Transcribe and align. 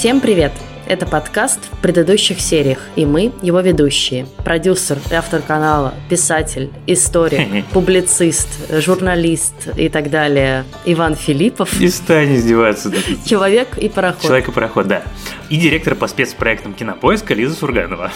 Всем 0.00 0.22
привет! 0.22 0.52
Это 0.86 1.04
подкаст 1.04 1.60
в 1.70 1.82
предыдущих 1.82 2.40
сериях, 2.40 2.78
и 2.96 3.04
мы 3.04 3.32
его 3.42 3.60
ведущие. 3.60 4.26
Продюсер 4.46 4.96
автор 5.12 5.42
канала, 5.42 5.92
писатель, 6.08 6.70
историк, 6.86 7.66
публицист, 7.66 8.48
журналист 8.80 9.68
и 9.76 9.90
так 9.90 10.08
далее 10.08 10.64
Иван 10.86 11.16
Филиппов. 11.16 11.78
Перестань 11.78 12.34
издеваться. 12.34 12.90
Человек 13.26 13.76
и 13.76 13.90
пароход. 13.90 14.22
Человек 14.22 14.48
и 14.48 14.52
пароход, 14.52 14.88
да. 14.88 15.02
И 15.50 15.58
директор 15.58 15.94
по 15.94 16.06
спецпроектам 16.06 16.72
Кинопоиска 16.72 17.34
Лиза 17.34 17.54
Сурганова. 17.54 18.10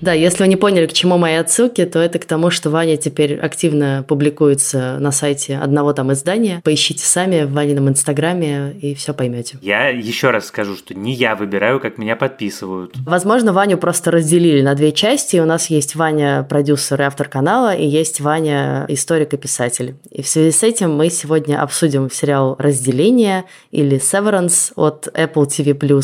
Да, 0.00 0.12
если 0.12 0.44
вы 0.44 0.48
не 0.48 0.56
поняли, 0.56 0.86
к 0.86 0.92
чему 0.92 1.18
мои 1.18 1.34
отсылки, 1.34 1.84
то 1.84 1.98
это 1.98 2.18
к 2.18 2.24
тому, 2.24 2.50
что 2.50 2.70
Ваня 2.70 2.96
теперь 2.96 3.38
активно 3.38 4.04
публикуется 4.08 4.98
на 4.98 5.12
сайте 5.12 5.58
одного 5.58 5.92
там 5.92 6.12
издания. 6.12 6.60
Поищите 6.64 7.04
сами 7.04 7.44
в 7.44 7.52
Ванином 7.52 7.88
инстаграме 7.88 8.72
и 8.80 8.94
все 8.94 9.12
поймете. 9.12 9.58
Я 9.60 9.88
еще 9.88 10.30
раз 10.30 10.46
скажу, 10.46 10.76
что 10.76 10.94
не 10.94 11.12
я 11.12 11.34
выбираю, 11.34 11.80
как 11.80 11.98
меня 11.98 12.16
подписывают. 12.16 12.94
Возможно, 13.04 13.52
Ваню 13.52 13.76
просто 13.76 14.10
разделили 14.10 14.62
на 14.62 14.74
две 14.74 14.92
части. 14.92 15.36
У 15.36 15.44
нас 15.44 15.68
есть 15.68 15.94
Ваня 15.94 16.46
продюсер 16.48 17.00
и 17.00 17.04
автор 17.04 17.28
канала, 17.28 17.74
и 17.74 17.86
есть 17.86 18.20
Ваня 18.20 18.86
историк 18.88 19.34
и 19.34 19.36
писатель. 19.36 19.96
И 20.10 20.22
в 20.22 20.28
связи 20.28 20.50
с 20.50 20.62
этим 20.62 20.94
мы 20.94 21.10
сегодня 21.10 21.62
обсудим 21.62 22.10
сериал 22.10 22.56
«Разделение» 22.58 23.44
или 23.70 23.98
«Severance» 23.98 24.72
от 24.76 25.08
Apple 25.14 25.46
TV+, 25.46 26.02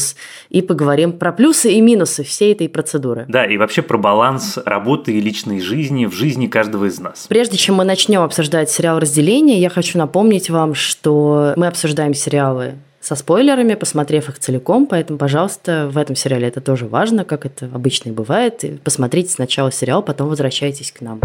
и 0.51 0.63
поговорим 0.63 1.13
про 1.13 1.33
плюсы 1.33 1.73
и 1.73 1.81
минусы 1.81 2.25
всей 2.25 2.53
этой 2.53 2.69
процедуры. 2.69 3.25
Да, 3.29 3.47
и 3.47 3.57
вообще 3.57 3.83
про 3.87 3.99
баланс 3.99 4.59
работы 4.65 5.13
и 5.13 5.21
личной 5.21 5.61
жизни 5.61 6.07
в 6.07 6.13
жизни 6.13 6.47
каждого 6.47 6.87
из 6.87 6.99
нас. 6.99 7.27
Прежде 7.29 7.57
чем 7.57 7.77
мы 7.77 7.85
начнем 7.85 8.23
обсуждать 8.23 8.71
сериал 8.71 8.99
«Разделение», 8.99 9.61
я 9.61 9.71
хочу 9.71 9.99
напомнить 9.99 10.51
вам, 10.51 10.75
что 10.75 11.55
мы 11.57 11.67
обсуждаем 11.67 12.15
сериалы 12.15 12.75
со 13.01 13.15
спойлерами, 13.15 13.75
посмотрев 13.75 14.29
их 14.29 14.39
целиком, 14.41 14.87
поэтому, 14.87 15.19
пожалуйста, 15.19 15.89
в 15.93 15.97
этом 15.97 16.17
сериале 16.17 16.49
это 16.49 16.61
тоже 16.61 16.87
важно, 16.87 17.25
как 17.25 17.47
это 17.47 17.71
обычно 17.73 18.09
и 18.09 18.13
бывает. 18.13 18.65
Посмотрите 18.83 19.31
сначала 19.31 19.71
сериал, 19.71 20.03
потом 20.03 20.29
возвращайтесь 20.29 20.91
к 20.91 21.01
нам. 21.01 21.21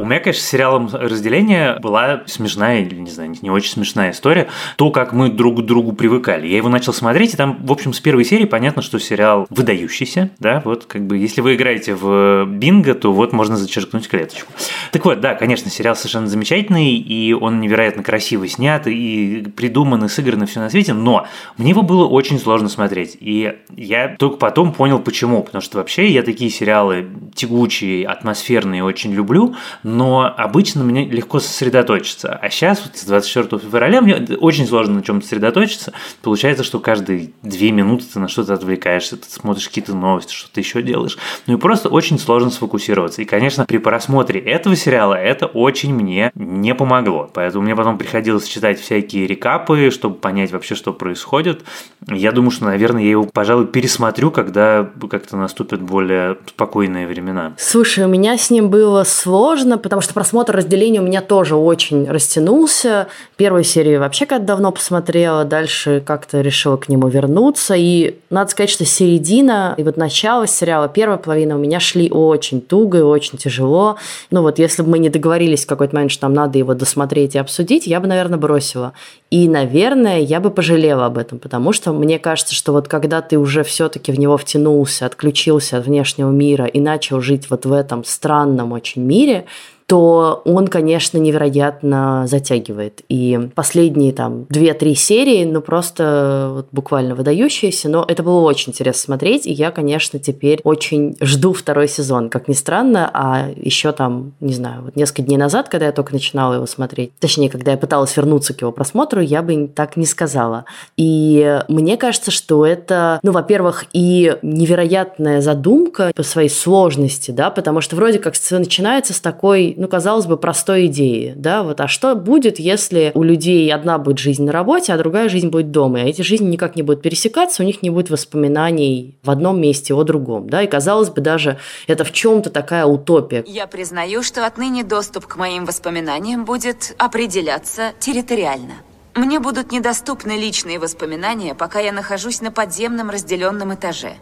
У 0.00 0.06
меня, 0.06 0.20
конечно, 0.20 0.42
с 0.42 0.48
сериалом 0.48 0.88
«Разделение» 0.92 1.78
была 1.80 2.22
смешная, 2.26 2.80
или, 2.80 2.94
не 2.94 3.10
знаю, 3.10 3.34
не 3.42 3.50
очень 3.50 3.70
смешная 3.70 4.12
история. 4.12 4.48
То, 4.76 4.90
как 4.90 5.12
мы 5.12 5.28
друг 5.28 5.60
к 5.60 5.64
другу 5.64 5.92
привыкали. 5.92 6.46
Я 6.46 6.56
его 6.56 6.68
начал 6.68 6.92
смотреть, 6.92 7.34
и 7.34 7.36
там, 7.36 7.58
в 7.64 7.70
общем, 7.70 7.92
с 7.92 8.00
первой 8.00 8.24
серии 8.24 8.46
понятно, 8.46 8.82
что 8.82 8.98
сериал 8.98 9.46
выдающийся, 9.50 10.30
да, 10.38 10.62
вот 10.64 10.86
как 10.86 11.06
бы, 11.06 11.18
если 11.18 11.42
вы 11.42 11.54
играете 11.54 11.94
в 11.94 12.46
бинго, 12.46 12.94
то 12.94 13.12
вот 13.12 13.32
можно 13.32 13.56
зачеркнуть 13.56 14.08
клеточку. 14.08 14.52
Так 14.90 15.04
вот, 15.04 15.20
да, 15.20 15.34
конечно, 15.34 15.70
сериал 15.70 15.94
совершенно 15.96 16.26
замечательный, 16.26 16.94
и 16.94 17.32
он 17.34 17.60
невероятно 17.60 18.02
красиво 18.02 18.48
снят, 18.48 18.86
и 18.86 19.44
придуман, 19.54 20.04
и 20.04 20.08
сыгран, 20.08 20.42
и 20.42 20.46
все 20.46 20.60
на 20.60 20.70
свете, 20.70 20.94
но 20.94 21.26
мне 21.58 21.70
его 21.70 21.82
было 21.82 22.06
очень 22.06 22.38
сложно 22.38 22.68
смотреть. 22.68 23.16
И 23.20 23.54
я 23.76 24.16
только 24.18 24.36
потом 24.36 24.72
понял, 24.72 24.98
почему. 24.98 25.42
Потому 25.42 25.62
что 25.62 25.78
вообще 25.78 26.08
я 26.08 26.22
такие 26.22 26.50
сериалы 26.50 27.08
тягучие, 27.34 28.06
атмосферные 28.06 28.82
очень 28.84 29.12
люблю, 29.12 29.54
но 29.90 30.32
обычно 30.36 30.84
мне 30.84 31.04
легко 31.04 31.40
сосредоточиться. 31.40 32.38
А 32.40 32.50
сейчас, 32.50 32.82
вот 32.84 32.96
с 32.96 33.04
24 33.04 33.60
февраля, 33.62 34.00
мне 34.00 34.16
очень 34.38 34.66
сложно 34.66 34.94
на 34.94 35.02
чем-то 35.02 35.24
сосредоточиться. 35.24 35.92
Получается, 36.22 36.64
что 36.64 36.80
каждые 36.80 37.32
две 37.42 37.72
минуты 37.72 38.04
ты 38.12 38.18
на 38.18 38.28
что-то 38.28 38.54
отвлекаешься, 38.54 39.16
ты 39.16 39.28
смотришь 39.28 39.68
какие-то 39.68 39.94
новости, 39.94 40.32
что-то 40.32 40.60
еще 40.60 40.82
делаешь. 40.82 41.18
Ну 41.46 41.54
и 41.54 41.60
просто 41.60 41.88
очень 41.88 42.18
сложно 42.18 42.50
сфокусироваться. 42.50 43.22
И, 43.22 43.24
конечно, 43.24 43.64
при 43.66 43.78
просмотре 43.78 44.40
этого 44.40 44.76
сериала 44.76 45.14
это 45.14 45.46
очень 45.46 45.94
мне 45.94 46.30
не 46.34 46.74
помогло. 46.74 47.30
Поэтому 47.32 47.64
мне 47.64 47.76
потом 47.76 47.98
приходилось 47.98 48.46
читать 48.46 48.80
всякие 48.80 49.26
рекапы, 49.26 49.90
чтобы 49.90 50.16
понять 50.16 50.52
вообще, 50.52 50.74
что 50.74 50.92
происходит. 50.92 51.62
Я 52.08 52.32
думаю, 52.32 52.50
что, 52.50 52.64
наверное, 52.64 53.02
я 53.02 53.10
его, 53.10 53.24
пожалуй, 53.24 53.66
пересмотрю, 53.66 54.30
когда 54.30 54.88
как-то 55.10 55.36
наступят 55.36 55.82
более 55.82 56.38
спокойные 56.46 57.06
времена. 57.06 57.54
Слушай, 57.58 58.04
у 58.04 58.08
меня 58.08 58.38
с 58.38 58.50
ним 58.50 58.70
было 58.70 59.04
сложно, 59.04 59.69
потому 59.78 60.02
что 60.02 60.14
просмотр 60.14 60.54
разделения 60.54 61.00
у 61.00 61.04
меня 61.04 61.20
тоже 61.20 61.56
очень 61.56 62.08
растянулся. 62.08 63.08
Первую 63.36 63.64
серию 63.64 64.00
вообще 64.00 64.26
как 64.26 64.44
давно 64.44 64.72
посмотрела, 64.72 65.44
дальше 65.44 66.02
как-то 66.04 66.40
решила 66.40 66.76
к 66.76 66.88
нему 66.88 67.08
вернуться. 67.08 67.74
И 67.76 68.16
надо 68.30 68.50
сказать, 68.50 68.70
что 68.70 68.84
середина 68.84 69.74
и 69.76 69.82
вот 69.82 69.96
начало 69.96 70.46
сериала, 70.46 70.88
первая 70.88 71.18
половина 71.18 71.56
у 71.56 71.58
меня 71.58 71.80
шли 71.80 72.10
очень 72.10 72.60
туго 72.60 72.98
и 72.98 73.02
очень 73.02 73.38
тяжело. 73.38 73.96
Ну 74.30 74.42
вот 74.42 74.58
если 74.58 74.82
бы 74.82 74.90
мы 74.90 74.98
не 74.98 75.08
договорились 75.08 75.64
в 75.64 75.68
какой-то 75.68 75.94
момент, 75.94 76.12
что 76.12 76.26
нам 76.26 76.34
надо 76.34 76.58
его 76.58 76.74
досмотреть 76.74 77.34
и 77.34 77.38
обсудить, 77.38 77.86
я 77.86 78.00
бы, 78.00 78.06
наверное, 78.06 78.38
бросила. 78.38 78.92
И, 79.30 79.48
наверное, 79.48 80.18
я 80.18 80.40
бы 80.40 80.50
пожалела 80.50 81.06
об 81.06 81.16
этом, 81.16 81.38
потому 81.38 81.72
что 81.72 81.92
мне 81.92 82.18
кажется, 82.18 82.54
что 82.54 82.72
вот 82.72 82.88
когда 82.88 83.20
ты 83.20 83.38
уже 83.38 83.62
все-таки 83.62 84.10
в 84.10 84.18
него 84.18 84.36
втянулся, 84.36 85.06
отключился 85.06 85.78
от 85.78 85.86
внешнего 85.86 86.30
мира 86.30 86.66
и 86.66 86.80
начал 86.80 87.20
жить 87.20 87.48
вот 87.48 87.64
в 87.64 87.72
этом 87.72 88.04
странном 88.04 88.72
очень 88.72 89.02
мире, 89.02 89.44
то 89.90 90.40
он, 90.44 90.68
конечно, 90.68 91.18
невероятно 91.18 92.24
затягивает. 92.28 93.02
И 93.08 93.50
последние 93.56 94.12
там 94.12 94.42
2-3 94.42 94.94
серии, 94.94 95.44
ну 95.44 95.60
просто 95.62 96.52
вот, 96.54 96.68
буквально 96.70 97.16
выдающиеся, 97.16 97.88
но 97.88 98.04
это 98.06 98.22
было 98.22 98.38
очень 98.42 98.70
интересно 98.70 99.00
смотреть, 99.00 99.46
и 99.46 99.52
я, 99.52 99.72
конечно, 99.72 100.20
теперь 100.20 100.60
очень 100.62 101.16
жду 101.20 101.52
второй 101.52 101.88
сезон, 101.88 102.30
как 102.30 102.46
ни 102.46 102.52
странно, 102.52 103.10
а 103.12 103.48
еще 103.56 103.90
там, 103.90 104.34
не 104.38 104.52
знаю, 104.52 104.82
вот 104.82 104.94
несколько 104.94 105.22
дней 105.22 105.36
назад, 105.36 105.68
когда 105.68 105.86
я 105.86 105.92
только 105.92 106.12
начинала 106.12 106.54
его 106.54 106.66
смотреть, 106.66 107.10
точнее, 107.18 107.50
когда 107.50 107.72
я 107.72 107.76
пыталась 107.76 108.16
вернуться 108.16 108.54
к 108.54 108.60
его 108.60 108.70
просмотру, 108.70 109.20
я 109.20 109.42
бы 109.42 109.66
так 109.66 109.96
не 109.96 110.06
сказала. 110.06 110.66
И 110.96 111.64
мне 111.66 111.96
кажется, 111.96 112.30
что 112.30 112.64
это, 112.64 113.18
ну, 113.24 113.32
во-первых, 113.32 113.86
и 113.92 114.36
невероятная 114.42 115.40
задумка 115.40 116.12
по 116.14 116.22
своей 116.22 116.48
сложности, 116.48 117.32
да, 117.32 117.50
потому 117.50 117.80
что 117.80 117.96
вроде 117.96 118.20
как 118.20 118.34
начинается 118.52 119.14
с 119.14 119.20
такой 119.20 119.79
ну, 119.80 119.88
казалось 119.88 120.26
бы, 120.26 120.36
простой 120.36 120.86
идеи, 120.86 121.32
да, 121.34 121.62
вот, 121.62 121.80
а 121.80 121.88
что 121.88 122.14
будет, 122.14 122.58
если 122.58 123.12
у 123.14 123.22
людей 123.22 123.72
одна 123.72 123.96
будет 123.96 124.18
жизнь 124.18 124.44
на 124.44 124.52
работе, 124.52 124.92
а 124.92 124.98
другая 124.98 125.30
жизнь 125.30 125.48
будет 125.48 125.70
дома, 125.70 126.02
и 126.02 126.10
эти 126.10 126.20
жизни 126.20 126.50
никак 126.50 126.76
не 126.76 126.82
будут 126.82 127.00
пересекаться, 127.00 127.62
у 127.62 127.66
них 127.66 127.80
не 127.80 127.88
будет 127.88 128.10
воспоминаний 128.10 129.16
в 129.22 129.30
одном 129.30 129.58
месте 129.58 129.94
о 129.94 130.04
другом, 130.04 130.50
да, 130.50 130.60
и 130.60 130.66
казалось 130.66 131.08
бы, 131.08 131.22
даже 131.22 131.56
это 131.86 132.04
в 132.04 132.12
чем-то 132.12 132.50
такая 132.50 132.84
утопия. 132.84 133.42
Я 133.46 133.66
признаю, 133.66 134.22
что 134.22 134.46
отныне 134.46 134.84
доступ 134.84 135.24
к 135.24 135.36
моим 135.36 135.64
воспоминаниям 135.64 136.44
будет 136.44 136.94
определяться 136.98 137.92
территориально. 137.98 138.74
Мне 139.14 139.40
будут 139.40 139.72
недоступны 139.72 140.32
личные 140.32 140.78
воспоминания, 140.78 141.54
пока 141.54 141.80
я 141.80 141.92
нахожусь 141.92 142.42
на 142.42 142.52
подземном 142.52 143.08
разделенном 143.08 143.72
этаже. 143.72 144.12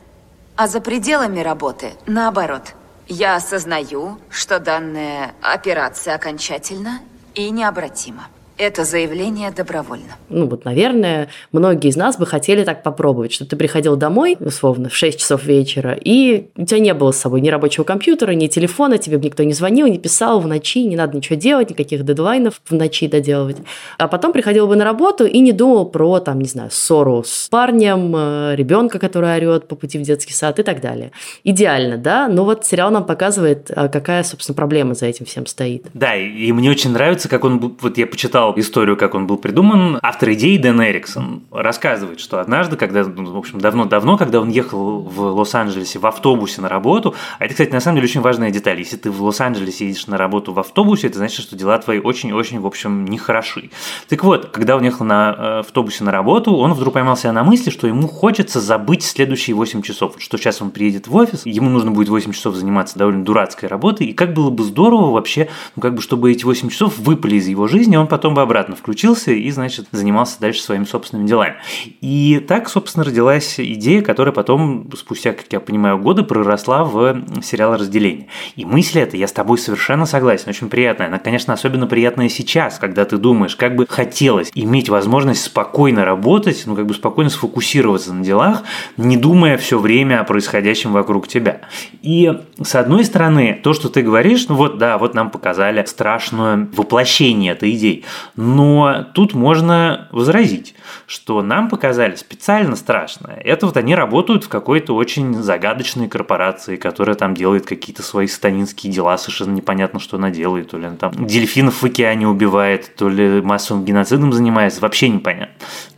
А 0.54 0.68
за 0.68 0.80
пределами 0.80 1.40
работы, 1.40 1.94
наоборот– 2.06 2.62
я 3.08 3.36
осознаю, 3.36 4.18
что 4.30 4.60
данная 4.60 5.34
операция 5.42 6.14
окончательна 6.14 7.00
и 7.34 7.50
необратима. 7.50 8.28
Это 8.58 8.84
заявление 8.84 9.52
добровольно. 9.52 10.16
Ну 10.28 10.48
вот, 10.48 10.64
наверное, 10.64 11.28
многие 11.52 11.90
из 11.90 11.96
нас 11.96 12.18
бы 12.18 12.26
хотели 12.26 12.64
так 12.64 12.82
попробовать, 12.82 13.32
что 13.32 13.46
ты 13.46 13.54
приходил 13.54 13.94
домой, 13.94 14.36
условно, 14.40 14.88
в 14.88 14.96
6 14.96 15.20
часов 15.20 15.44
вечера, 15.44 15.92
и 15.92 16.48
у 16.56 16.66
тебя 16.66 16.80
не 16.80 16.92
было 16.92 17.12
с 17.12 17.18
собой 17.18 17.40
ни 17.40 17.50
рабочего 17.50 17.84
компьютера, 17.84 18.32
ни 18.32 18.48
телефона, 18.48 18.98
тебе 18.98 19.18
бы 19.18 19.26
никто 19.26 19.44
не 19.44 19.52
звонил, 19.52 19.86
не 19.86 19.98
писал 19.98 20.40
в 20.40 20.48
ночи, 20.48 20.82
не 20.82 20.96
надо 20.96 21.16
ничего 21.16 21.36
делать, 21.36 21.70
никаких 21.70 22.04
дедлайнов 22.04 22.60
в 22.64 22.74
ночи 22.74 23.06
доделывать. 23.06 23.58
А 23.96 24.08
потом 24.08 24.32
приходил 24.32 24.66
бы 24.66 24.74
на 24.74 24.84
работу 24.84 25.24
и 25.24 25.38
не 25.38 25.52
думал 25.52 25.86
про, 25.86 26.18
там, 26.18 26.40
не 26.40 26.48
знаю, 26.48 26.72
ссору 26.72 27.22
с 27.24 27.48
парнем, 27.48 28.12
э, 28.16 28.56
ребенка, 28.56 28.98
который 28.98 29.36
орет 29.36 29.68
по 29.68 29.76
пути 29.76 29.98
в 29.98 30.02
детский 30.02 30.32
сад 30.32 30.58
и 30.58 30.64
так 30.64 30.80
далее. 30.80 31.12
Идеально, 31.44 31.96
да? 31.96 32.26
Но 32.26 32.44
вот 32.44 32.64
сериал 32.64 32.90
нам 32.90 33.06
показывает, 33.06 33.70
а 33.74 33.88
какая, 33.88 34.24
собственно, 34.24 34.56
проблема 34.56 34.94
за 34.94 35.06
этим 35.06 35.26
всем 35.26 35.46
стоит. 35.46 35.86
Да, 35.94 36.16
и 36.16 36.50
мне 36.50 36.70
очень 36.70 36.90
нравится, 36.90 37.28
как 37.28 37.44
он, 37.44 37.76
вот 37.80 37.98
я 37.98 38.06
почитал 38.08 38.47
читал 38.48 38.54
историю, 38.58 38.96
как 38.96 39.14
он 39.14 39.26
был 39.26 39.36
придуман, 39.36 39.98
автор 40.02 40.32
идеи 40.32 40.56
Дэн 40.56 40.82
Эриксон 40.82 41.42
рассказывает, 41.50 42.20
что 42.20 42.40
однажды, 42.40 42.76
когда, 42.76 43.04
ну, 43.04 43.32
в 43.32 43.36
общем, 43.36 43.60
давно-давно, 43.60 44.16
когда 44.16 44.40
он 44.40 44.48
ехал 44.48 45.00
в 45.00 45.20
Лос-Анджелесе 45.20 45.98
в 45.98 46.06
автобусе 46.06 46.60
на 46.60 46.68
работу, 46.68 47.14
а 47.38 47.44
это, 47.44 47.54
кстати, 47.54 47.72
на 47.72 47.80
самом 47.80 47.96
деле 47.96 48.08
очень 48.08 48.20
важная 48.20 48.50
деталь, 48.50 48.78
если 48.78 48.96
ты 48.96 49.10
в 49.10 49.22
Лос-Анджелесе 49.22 49.86
едешь 49.88 50.06
на 50.06 50.16
работу 50.16 50.52
в 50.52 50.58
автобусе, 50.58 51.08
это 51.08 51.18
значит, 51.18 51.40
что 51.40 51.56
дела 51.56 51.78
твои 51.78 51.98
очень-очень, 51.98 52.60
в 52.60 52.66
общем, 52.66 53.04
нехороши. 53.06 53.70
Так 54.08 54.24
вот, 54.24 54.46
когда 54.46 54.76
он 54.76 54.84
ехал 54.84 55.04
на 55.04 55.34
э, 55.36 55.58
автобусе 55.60 56.04
на 56.04 56.12
работу, 56.12 56.54
он 56.56 56.74
вдруг 56.74 56.94
поймал 56.94 57.16
себя 57.16 57.32
на 57.32 57.44
мысли, 57.44 57.70
что 57.70 57.86
ему 57.86 58.08
хочется 58.08 58.60
забыть 58.60 59.02
следующие 59.02 59.56
8 59.56 59.82
часов, 59.82 60.14
что 60.18 60.38
сейчас 60.38 60.62
он 60.62 60.70
приедет 60.70 61.08
в 61.08 61.16
офис, 61.16 61.44
ему 61.44 61.70
нужно 61.70 61.90
будет 61.90 62.08
8 62.08 62.32
часов 62.32 62.54
заниматься 62.54 62.98
довольно 62.98 63.24
дурацкой 63.24 63.68
работой, 63.68 64.08
и 64.08 64.12
как 64.12 64.32
было 64.34 64.50
бы 64.50 64.62
здорово 64.64 65.12
вообще, 65.12 65.48
ну, 65.76 65.82
как 65.82 65.94
бы, 65.94 66.02
чтобы 66.02 66.30
эти 66.32 66.44
8 66.44 66.68
часов 66.68 66.98
выпали 66.98 67.36
из 67.36 67.48
его 67.48 67.66
жизни, 67.66 67.96
он 67.96 68.06
потом 68.06 68.34
бы 68.38 68.42
обратно 68.42 68.76
включился 68.76 69.32
и, 69.32 69.50
значит, 69.50 69.86
занимался 69.90 70.40
дальше 70.40 70.62
своими 70.62 70.84
собственными 70.84 71.26
делами. 71.26 71.56
И 72.00 72.44
так, 72.46 72.68
собственно, 72.68 73.04
родилась 73.04 73.58
идея, 73.58 74.02
которая 74.02 74.32
потом, 74.32 74.88
спустя, 74.96 75.32
как 75.32 75.46
я 75.50 75.60
понимаю, 75.60 75.98
годы 75.98 76.22
проросла 76.22 76.84
в 76.84 77.22
сериал 77.42 77.76
«Разделение». 77.76 78.28
И 78.56 78.64
мысль 78.64 79.00
эта, 79.00 79.16
я 79.16 79.26
с 79.26 79.32
тобой 79.32 79.58
совершенно 79.58 80.06
согласен, 80.06 80.48
очень 80.48 80.68
приятная. 80.68 81.08
Она, 81.08 81.18
конечно, 81.18 81.52
особенно 81.52 81.86
приятная 81.86 82.28
сейчас, 82.28 82.78
когда 82.78 83.04
ты 83.04 83.18
думаешь, 83.18 83.56
как 83.56 83.74
бы 83.74 83.86
хотелось 83.88 84.50
иметь 84.54 84.88
возможность 84.88 85.42
спокойно 85.42 86.04
работать, 86.04 86.62
ну, 86.66 86.76
как 86.76 86.86
бы 86.86 86.94
спокойно 86.94 87.30
сфокусироваться 87.30 88.12
на 88.14 88.24
делах, 88.24 88.62
не 88.96 89.16
думая 89.16 89.58
все 89.58 89.78
время 89.78 90.20
о 90.20 90.24
происходящем 90.24 90.92
вокруг 90.92 91.28
тебя. 91.28 91.62
И, 92.02 92.32
с 92.62 92.74
одной 92.74 93.04
стороны, 93.04 93.58
то, 93.62 93.72
что 93.74 93.88
ты 93.88 94.02
говоришь, 94.02 94.46
ну 94.48 94.54
вот, 94.54 94.78
да, 94.78 94.98
вот 94.98 95.14
нам 95.14 95.30
показали 95.30 95.84
страшное 95.84 96.68
воплощение 96.72 97.52
этой 97.52 97.72
идеи. 97.72 98.04
Но 98.36 99.06
тут 99.14 99.34
можно 99.34 100.08
возразить, 100.12 100.74
что 101.06 101.42
нам 101.42 101.68
показали 101.68 102.14
специально 102.16 102.76
страшное. 102.76 103.36
Это 103.36 103.66
вот 103.66 103.76
они 103.76 103.94
работают 103.94 104.44
в 104.44 104.48
какой-то 104.48 104.94
очень 104.94 105.34
загадочной 105.34 106.08
корпорации, 106.08 106.76
которая 106.76 107.16
там 107.16 107.34
делает 107.34 107.66
какие-то 107.66 108.02
свои 108.02 108.26
станинские 108.26 108.92
дела, 108.92 109.18
совершенно 109.18 109.52
непонятно, 109.52 110.00
что 110.00 110.16
она 110.16 110.30
делает. 110.30 110.70
То 110.70 110.78
ли 110.78 110.86
она 110.86 110.96
там 110.96 111.26
дельфинов 111.26 111.82
в 111.82 111.84
океане 111.84 112.28
убивает, 112.28 112.94
то 112.96 113.08
ли 113.08 113.40
массовым 113.40 113.84
геноцидом 113.84 114.32
занимается, 114.32 114.80
вообще 114.80 115.08
непонятно. 115.08 115.54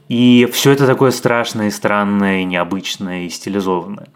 И 0.09 0.49
все 0.53 0.73
это 0.73 0.87
такое 0.87 1.13
страшное, 1.13 1.71
странное, 1.71 2.43
необычное, 2.45 3.27
и 3.27 3.29
стилизованное. 3.29 4.09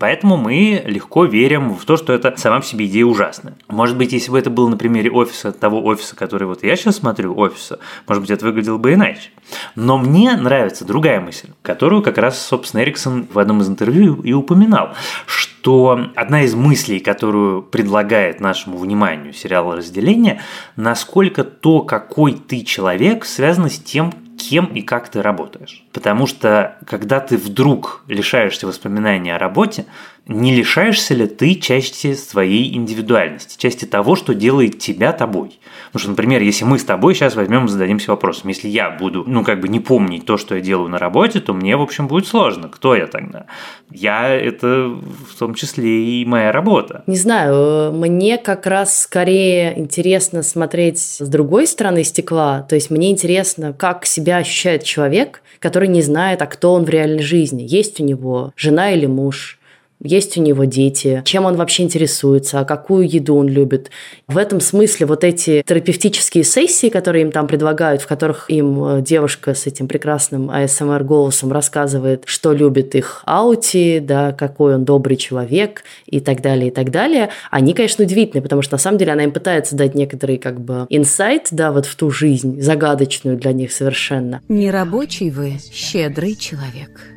Поэтому 0.00 0.36
мы 0.36 0.82
легко 0.84 1.24
верим 1.24 1.72
в 1.74 1.84
то, 1.84 1.96
что 1.96 2.12
это 2.12 2.34
сама 2.36 2.58
по 2.58 2.66
себе 2.66 2.86
идея 2.86 3.04
ужасная. 3.04 3.54
Может 3.68 3.96
быть, 3.96 4.12
если 4.12 4.32
бы 4.32 4.38
это 4.38 4.50
было 4.50 4.68
на 4.68 4.76
примере 4.76 5.10
офиса, 5.12 5.52
того 5.52 5.84
офиса, 5.84 6.16
который 6.16 6.48
вот 6.48 6.64
я 6.64 6.74
сейчас 6.74 6.96
смотрю, 6.96 7.36
офиса, 7.38 7.78
может 8.08 8.22
быть, 8.22 8.30
это 8.30 8.44
выглядело 8.44 8.78
бы 8.78 8.94
иначе. 8.94 9.30
Но 9.76 9.96
мне 9.96 10.36
нравится 10.36 10.84
другая 10.84 11.20
мысль, 11.20 11.50
которую 11.62 12.02
как 12.02 12.18
раз, 12.18 12.44
собственно, 12.44 12.82
Эриксон 12.82 13.28
в 13.32 13.38
одном 13.38 13.60
из 13.60 13.68
интервью 13.68 14.20
и 14.22 14.32
упоминал, 14.32 14.94
что 15.26 16.10
одна 16.16 16.42
из 16.42 16.54
мыслей, 16.54 16.98
которую 16.98 17.62
предлагает 17.62 18.40
нашему 18.40 18.78
вниманию 18.78 19.32
сериал 19.32 19.72
«Разделение», 19.72 20.40
насколько 20.74 21.44
то, 21.44 21.82
какой 21.82 22.32
ты 22.32 22.62
человек, 22.62 23.24
связано 23.24 23.68
с 23.68 23.78
тем, 23.78 24.12
кем 24.36 24.66
и 24.66 24.82
как 24.82 25.08
ты 25.08 25.22
работаешь. 25.22 25.85
Потому 25.96 26.26
что 26.26 26.76
когда 26.86 27.20
ты 27.20 27.38
вдруг 27.38 28.04
лишаешься 28.06 28.66
воспоминаний 28.66 29.30
о 29.30 29.38
работе, 29.38 29.86
не 30.28 30.54
лишаешься 30.54 31.14
ли 31.14 31.26
ты 31.26 31.54
части 31.54 32.12
своей 32.12 32.76
индивидуальности, 32.76 33.58
части 33.58 33.86
того, 33.86 34.14
что 34.14 34.34
делает 34.34 34.78
тебя 34.78 35.14
тобой? 35.14 35.58
Потому 35.86 36.00
что, 36.00 36.10
например, 36.10 36.42
если 36.42 36.66
мы 36.66 36.78
с 36.78 36.84
тобой 36.84 37.14
сейчас 37.14 37.34
возьмем 37.34 37.64
и 37.64 37.68
зададимся 37.68 38.10
вопросом, 38.10 38.50
если 38.50 38.68
я 38.68 38.90
буду, 38.90 39.24
ну, 39.26 39.42
как 39.42 39.58
бы 39.60 39.68
не 39.68 39.80
помнить 39.80 40.26
то, 40.26 40.36
что 40.36 40.56
я 40.56 40.60
делаю 40.60 40.90
на 40.90 40.98
работе, 40.98 41.40
то 41.40 41.54
мне, 41.54 41.74
в 41.78 41.80
общем, 41.80 42.08
будет 42.08 42.26
сложно. 42.26 42.68
Кто 42.68 42.94
я 42.94 43.06
тогда? 43.06 43.46
Я– 43.90 44.28
это 44.34 44.88
в 44.88 45.38
том 45.38 45.54
числе 45.54 46.20
и 46.20 46.26
моя 46.26 46.52
работа. 46.52 47.04
Не 47.06 47.16
знаю, 47.16 47.90
мне 47.94 48.36
как 48.36 48.66
раз 48.66 49.00
скорее 49.00 49.78
интересно 49.78 50.42
смотреть 50.42 50.98
с 50.98 51.26
другой 51.26 51.66
стороны 51.66 52.04
стекла. 52.04 52.66
То 52.68 52.74
есть 52.74 52.90
мне 52.90 53.10
интересно, 53.10 53.72
как 53.72 54.04
себя 54.04 54.36
ощущает 54.36 54.84
человек, 54.84 55.40
который 55.60 55.85
не 55.86 56.02
знает, 56.02 56.42
а 56.42 56.46
кто 56.46 56.74
он 56.74 56.84
в 56.84 56.88
реальной 56.88 57.22
жизни. 57.22 57.62
Есть 57.62 58.00
у 58.00 58.04
него 58.04 58.52
жена 58.56 58.92
или 58.92 59.06
муж, 59.06 59.58
есть 60.06 60.36
у 60.38 60.42
него 60.42 60.64
дети, 60.64 61.22
чем 61.24 61.44
он 61.44 61.56
вообще 61.56 61.82
интересуется, 61.82 62.64
какую 62.64 63.08
еду 63.08 63.36
он 63.36 63.48
любит. 63.48 63.90
В 64.28 64.38
этом 64.38 64.60
смысле 64.60 65.06
вот 65.06 65.24
эти 65.24 65.62
терапевтические 65.66 66.44
сессии, 66.44 66.88
которые 66.88 67.22
им 67.22 67.32
там 67.32 67.46
предлагают, 67.46 68.02
в 68.02 68.06
которых 68.06 68.50
им 68.50 68.84
э, 68.84 69.02
девушка 69.02 69.54
с 69.54 69.66
этим 69.66 69.88
прекрасным 69.88 70.50
АСМР-голосом 70.50 71.52
рассказывает, 71.52 72.22
что 72.26 72.52
любит 72.52 72.94
их 72.94 73.22
Аути, 73.24 73.98
да, 73.98 74.32
какой 74.32 74.74
он 74.74 74.84
добрый 74.84 75.16
человек 75.16 75.82
и 76.06 76.20
так 76.20 76.42
далее, 76.42 76.68
и 76.68 76.70
так 76.70 76.90
далее, 76.90 77.30
они, 77.50 77.74
конечно, 77.74 78.04
удивительны, 78.04 78.42
потому 78.42 78.62
что 78.62 78.74
на 78.74 78.78
самом 78.78 78.98
деле 78.98 79.12
она 79.12 79.24
им 79.24 79.32
пытается 79.32 79.76
дать 79.76 79.94
некоторый 79.94 80.38
как 80.38 80.60
бы 80.60 80.86
инсайт, 80.88 81.48
да, 81.50 81.72
вот 81.72 81.86
в 81.86 81.94
ту 81.96 82.10
жизнь, 82.10 82.60
загадочную 82.60 83.36
для 83.36 83.52
них 83.52 83.72
совершенно. 83.72 84.40
Нерабочий 84.48 85.30
вы, 85.30 85.54
щедрый 85.72 86.34
человек. 86.36 87.15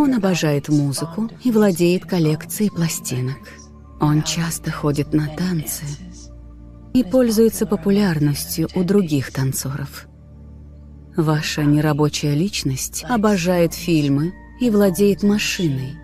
Он 0.00 0.14
обожает 0.14 0.70
музыку 0.70 1.28
и 1.44 1.52
владеет 1.52 2.06
коллекцией 2.06 2.70
пластинок. 2.70 3.36
Он 4.00 4.22
часто 4.22 4.70
ходит 4.70 5.12
на 5.12 5.28
танцы 5.36 5.84
и 6.94 7.04
пользуется 7.04 7.66
популярностью 7.66 8.70
у 8.74 8.82
других 8.82 9.30
танцоров. 9.30 10.06
Ваша 11.18 11.64
нерабочая 11.64 12.32
личность 12.34 13.04
обожает 13.06 13.74
фильмы 13.74 14.32
и 14.58 14.70
владеет 14.70 15.22
машиной, 15.22 15.96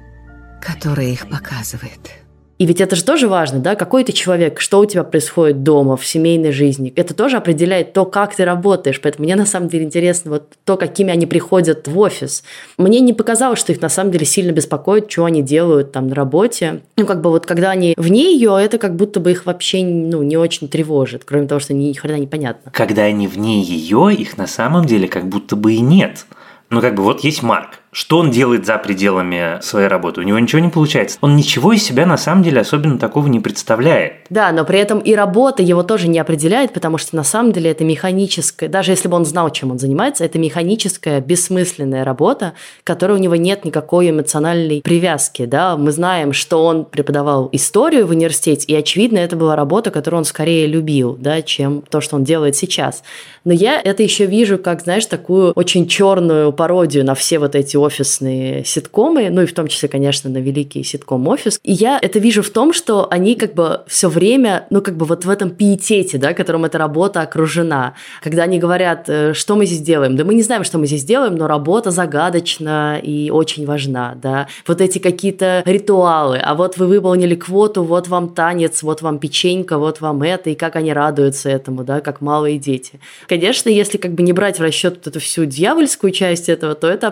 которая 0.61 1.07
их 1.07 1.31
показывает. 1.31 2.26
И 2.59 2.65
ведь 2.65 2.81
это 2.81 2.97
же 2.97 3.05
тоже 3.05 3.29
важно, 3.29 3.59
да, 3.59 3.75
какой 3.75 4.05
ты 4.05 4.13
человек, 4.13 4.61
что 4.61 4.81
у 4.81 4.87
тебя 4.87 5.05
происходит 5.05 5.63
дома, 5.63 5.97
в 5.97 6.07
семейной 6.07 6.53
жизни. 6.53 6.93
Это 6.97 7.13
тоже 7.15 7.37
определяет 7.37 7.93
то, 7.93 8.07
как 8.07 8.35
ты 8.35 8.45
работаешь. 8.45 9.01
Поэтому 9.01 9.25
мне 9.25 9.37
на 9.37 9.45
самом 9.45 9.69
деле 9.69 9.85
интересно 9.85 10.31
вот 10.33 10.55
то, 10.65 10.77
какими 10.77 11.13
они 11.13 11.27
приходят 11.27 11.87
в 11.87 11.99
офис. 11.99 12.45
Мне 12.79 13.01
не 13.01 13.13
показалось, 13.13 13.59
что 13.59 13.73
их 13.73 13.83
на 13.83 13.89
самом 13.89 14.11
деле 14.11 14.25
сильно 14.25 14.53
беспокоит, 14.53 15.11
что 15.11 15.27
они 15.27 15.43
делают 15.43 15.93
там 15.93 16.09
на 16.09 16.15
работе. 16.15 16.81
Ну, 16.97 17.07
как 17.07 17.21
бы 17.21 17.31
вот 17.31 17.45
когда 17.45 17.71
они 17.71 17.95
вне 17.97 18.35
ее, 18.35 18.59
это 18.59 18.79
как 18.79 18.97
будто 18.97 19.21
бы 19.21 19.33
их 19.33 19.45
вообще 19.45 19.85
ну, 19.85 20.23
не 20.23 20.37
очень 20.37 20.69
тревожит, 20.69 21.25
кроме 21.25 21.47
того, 21.47 21.61
что 21.61 21.75
ни 21.75 21.93
хрена 21.93 22.19
непонятно. 22.19 22.73
Когда 22.73 23.03
они 23.03 23.29
вне 23.29 23.61
ее, 23.61 24.15
их 24.15 24.39
на 24.39 24.47
самом 24.47 24.87
деле 24.87 25.09
как 25.09 25.29
будто 25.29 25.57
бы 25.57 25.75
и 25.75 25.81
нет. 25.81 26.27
Ну, 26.69 26.81
как 26.81 26.95
бы 26.97 27.03
вот 27.03 27.21
есть 27.23 27.43
Марк, 27.43 27.81
что 27.97 28.19
он 28.19 28.31
делает 28.31 28.67
за 28.67 28.77
пределами 28.77 29.59
своей 29.63 29.89
работы? 29.89 30.21
У 30.21 30.25
него 30.25 30.39
ничего 30.39 30.61
не 30.61 30.69
получается. 30.69 31.17
Он 31.23 31.35
ничего 31.35 31.73
из 31.73 31.83
себя 31.83 32.05
на 32.05 32.19
самом 32.19 32.43
деле 32.43 32.61
особенно 32.61 32.99
такого 32.99 33.27
не 33.27 33.41
представляет. 33.41 34.27
Да, 34.29 34.53
но 34.53 34.67
при 34.67 34.79
этом 34.79 34.99
и 34.99 35.15
работа 35.15 35.63
его 35.63 35.83
тоже 35.83 36.07
не 36.07 36.19
определяет, 36.19 36.75
потому 36.75 36.99
что 36.99 37.17
на 37.17 37.25
самом 37.25 37.53
деле 37.53 37.71
это 37.71 37.85
механическая, 37.85 38.69
даже 38.69 38.93
если 38.93 39.09
бы 39.09 39.17
он 39.17 39.25
знал, 39.25 39.49
чем 39.49 39.71
он 39.71 39.79
занимается, 39.79 40.27
это 40.27 40.39
механическая, 40.39 41.23
бессмысленная 41.23 42.05
работа, 42.05 42.53
которой 42.85 43.13
у 43.13 43.21
него 43.21 43.35
нет 43.35 43.65
никакой 43.65 44.11
эмоциональной 44.11 44.83
привязки. 44.83 45.47
Да? 45.47 45.79
Мы 45.79 45.91
знаем, 45.91 46.35
что 46.35 46.67
он 46.67 46.85
преподавал 46.85 47.49
историю 47.53 48.07
в 48.07 48.11
университете, 48.11 48.67
и 48.67 48.75
очевидно, 48.75 49.21
это 49.21 49.37
была 49.37 49.57
работа, 49.57 49.91
которую 49.91 50.19
он 50.19 50.25
скорее 50.27 50.67
любил, 50.67 51.17
да, 51.19 51.41
чем 51.41 51.81
то, 51.81 52.03
что 52.03 52.17
он 52.17 52.25
делает 52.25 52.57
сейчас. 52.57 53.03
Но 53.47 53.55
я 53.55 53.81
это 53.81 54.03
еще 54.03 54.27
вижу 54.27 54.59
как, 54.59 54.83
знаешь, 54.83 55.07
такую 55.07 55.53
очень 55.53 55.87
черную 55.89 56.53
пародию 56.53 57.07
на 57.07 57.15
все 57.15 57.39
вот 57.39 57.55
эти 57.55 57.77
офисные 57.87 58.65
ситкомы, 58.65 59.31
ну 59.31 59.43
и 59.43 59.47
в 59.47 59.55
том 59.55 59.69
числе, 59.69 59.89
конечно, 59.89 60.29
на 60.31 60.39
великий 60.39 60.83
ситком 60.83 61.27
«Офис». 61.29 61.59
И 61.63 61.73
я 61.73 61.99
это 62.01 62.19
вижу 62.19 62.43
в 62.43 62.51
том, 62.51 62.73
что 62.73 63.09
они 63.11 63.35
как 63.35 63.55
бы 63.55 63.83
все 63.87 64.09
время, 64.09 64.67
ну 64.71 64.83
как 64.83 64.97
бы 64.97 65.07
вот 65.07 65.25
в 65.25 65.31
этом 65.31 65.51
пиетете, 65.51 66.19
да, 66.19 66.35
которым 66.35 66.65
эта 66.65 66.79
работа 66.79 67.23
окружена. 67.23 67.95
Когда 68.23 68.45
они 68.45 68.59
говорят, 68.59 69.09
э, 69.09 69.33
что 69.35 69.57
мы 69.57 69.67
здесь 69.67 69.81
делаем? 69.81 70.17
Да 70.17 70.25
мы 70.25 70.35
не 70.35 70.43
знаем, 70.43 70.65
что 70.65 70.79
мы 70.79 70.87
здесь 70.87 71.05
делаем, 71.05 71.37
но 71.37 71.47
работа 71.47 71.91
загадочна 71.91 72.99
и 73.03 73.31
очень 73.31 73.67
важна, 73.67 74.17
да. 74.21 74.49
Вот 74.67 74.81
эти 74.81 74.99
какие-то 74.99 75.63
ритуалы, 75.65 76.39
а 76.39 76.55
вот 76.55 76.77
вы 76.77 76.87
выполнили 76.87 77.35
квоту, 77.35 77.83
вот 77.83 78.09
вам 78.09 78.31
танец, 78.31 78.83
вот 78.83 79.03
вам 79.03 79.19
печенька, 79.19 79.79
вот 79.79 80.01
вам 80.01 80.23
это, 80.23 80.51
и 80.51 80.55
как 80.55 80.77
они 80.77 80.93
радуются 80.93 81.49
этому, 81.49 81.85
да, 81.85 82.01
как 82.01 82.21
малые 82.21 82.59
дети. 82.59 83.01
Конечно, 83.29 83.69
если 83.69 83.99
как 83.99 84.13
бы 84.13 84.23
не 84.23 84.33
брать 84.33 84.59
в 84.59 84.63
расчет 84.63 84.97
вот 84.97 85.07
эту 85.07 85.21
всю 85.21 85.45
дьявольскую 85.45 86.11
часть 86.11 86.49
этого, 86.49 86.75
то 86.75 86.89
это 86.89 87.09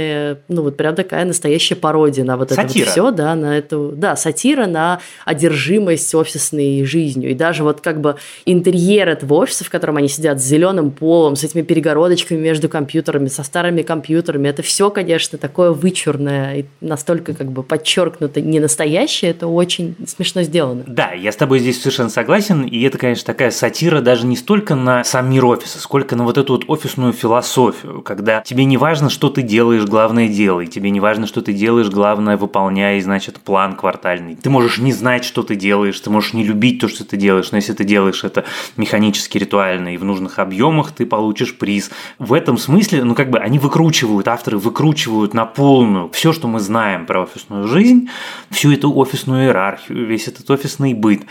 абсолютная, 0.00 0.38
ну 0.48 0.62
вот 0.62 0.76
прям 0.76 0.94
такая 0.94 1.24
настоящая 1.24 1.76
пародия 1.76 2.24
на 2.24 2.36
вот 2.36 2.50
сатира. 2.50 2.66
это 2.68 2.78
вот 2.78 2.88
все, 2.88 3.10
да, 3.10 3.34
на 3.34 3.58
эту, 3.58 3.92
да, 3.94 4.16
сатира 4.16 4.66
на 4.66 5.00
одержимость 5.24 6.14
офисной 6.14 6.84
жизнью. 6.84 7.30
И 7.30 7.34
даже 7.34 7.62
вот 7.62 7.80
как 7.80 8.00
бы 8.00 8.16
интерьер 8.46 9.08
этого 9.08 9.34
офиса, 9.34 9.64
в 9.64 9.70
котором 9.70 9.96
они 9.96 10.08
сидят 10.08 10.40
с 10.40 10.44
зеленым 10.44 10.90
полом, 10.90 11.36
с 11.36 11.44
этими 11.44 11.62
перегородочками 11.62 12.38
между 12.38 12.68
компьютерами, 12.68 13.28
со 13.28 13.42
старыми 13.42 13.82
компьютерами, 13.82 14.48
это 14.48 14.62
все, 14.62 14.90
конечно, 14.90 15.38
такое 15.38 15.72
вычурное 15.72 16.56
и 16.56 16.64
настолько 16.80 17.34
как 17.34 17.50
бы 17.50 17.62
подчеркнуто 17.62 18.40
не 18.40 18.60
настоящее, 18.60 19.32
это 19.32 19.46
очень 19.46 19.96
смешно 20.06 20.42
сделано. 20.42 20.84
Да, 20.86 21.12
я 21.12 21.32
с 21.32 21.36
тобой 21.36 21.60
здесь 21.60 21.80
совершенно 21.80 22.10
согласен, 22.10 22.62
и 22.62 22.82
это, 22.82 22.98
конечно, 22.98 23.26
такая 23.26 23.50
сатира 23.50 24.00
даже 24.00 24.26
не 24.26 24.36
столько 24.36 24.74
на 24.74 25.04
сам 25.04 25.30
мир 25.30 25.44
офиса, 25.44 25.80
сколько 25.80 26.16
на 26.16 26.24
вот 26.24 26.38
эту 26.38 26.54
вот 26.54 26.64
офисную 26.68 27.12
философию, 27.12 28.02
когда 28.02 28.40
тебе 28.40 28.64
не 28.64 28.76
важно, 28.76 29.10
что 29.10 29.28
ты 29.28 29.42
делаешь, 29.42 29.84
главное 29.90 30.28
делай. 30.28 30.66
Тебе 30.66 30.90
не 30.90 31.00
важно, 31.00 31.26
что 31.26 31.42
ты 31.42 31.52
делаешь, 31.52 31.90
главное 31.90 32.38
выполняй, 32.38 33.00
значит, 33.00 33.40
план 33.40 33.74
квартальный. 33.74 34.36
Ты 34.36 34.48
можешь 34.48 34.78
не 34.78 34.92
знать, 34.92 35.24
что 35.24 35.42
ты 35.42 35.56
делаешь, 35.56 36.00
ты 36.00 36.08
можешь 36.08 36.32
не 36.32 36.44
любить 36.44 36.80
то, 36.80 36.88
что 36.88 37.04
ты 37.04 37.18
делаешь, 37.18 37.50
но 37.50 37.58
если 37.58 37.74
ты 37.74 37.84
делаешь 37.84 38.24
это 38.24 38.44
механически, 38.78 39.36
ритуально 39.36 39.94
и 39.94 39.98
в 39.98 40.04
нужных 40.04 40.38
объемах, 40.38 40.92
ты 40.92 41.04
получишь 41.04 41.58
приз. 41.58 41.90
В 42.18 42.32
этом 42.32 42.56
смысле, 42.56 43.04
ну 43.04 43.14
как 43.14 43.30
бы 43.30 43.38
они 43.38 43.58
выкручивают, 43.58 44.28
авторы 44.28 44.56
выкручивают 44.56 45.34
на 45.34 45.44
полную 45.44 46.08
все, 46.12 46.32
что 46.32 46.48
мы 46.48 46.60
знаем 46.60 47.06
про 47.06 47.22
офисную 47.22 47.66
жизнь, 47.66 48.08
всю 48.50 48.72
эту 48.72 48.94
офисную 48.96 49.44
иерархию, 49.44 50.06
весь 50.06 50.28
этот 50.28 50.48
офисный 50.50 50.94
быт 50.94 51.22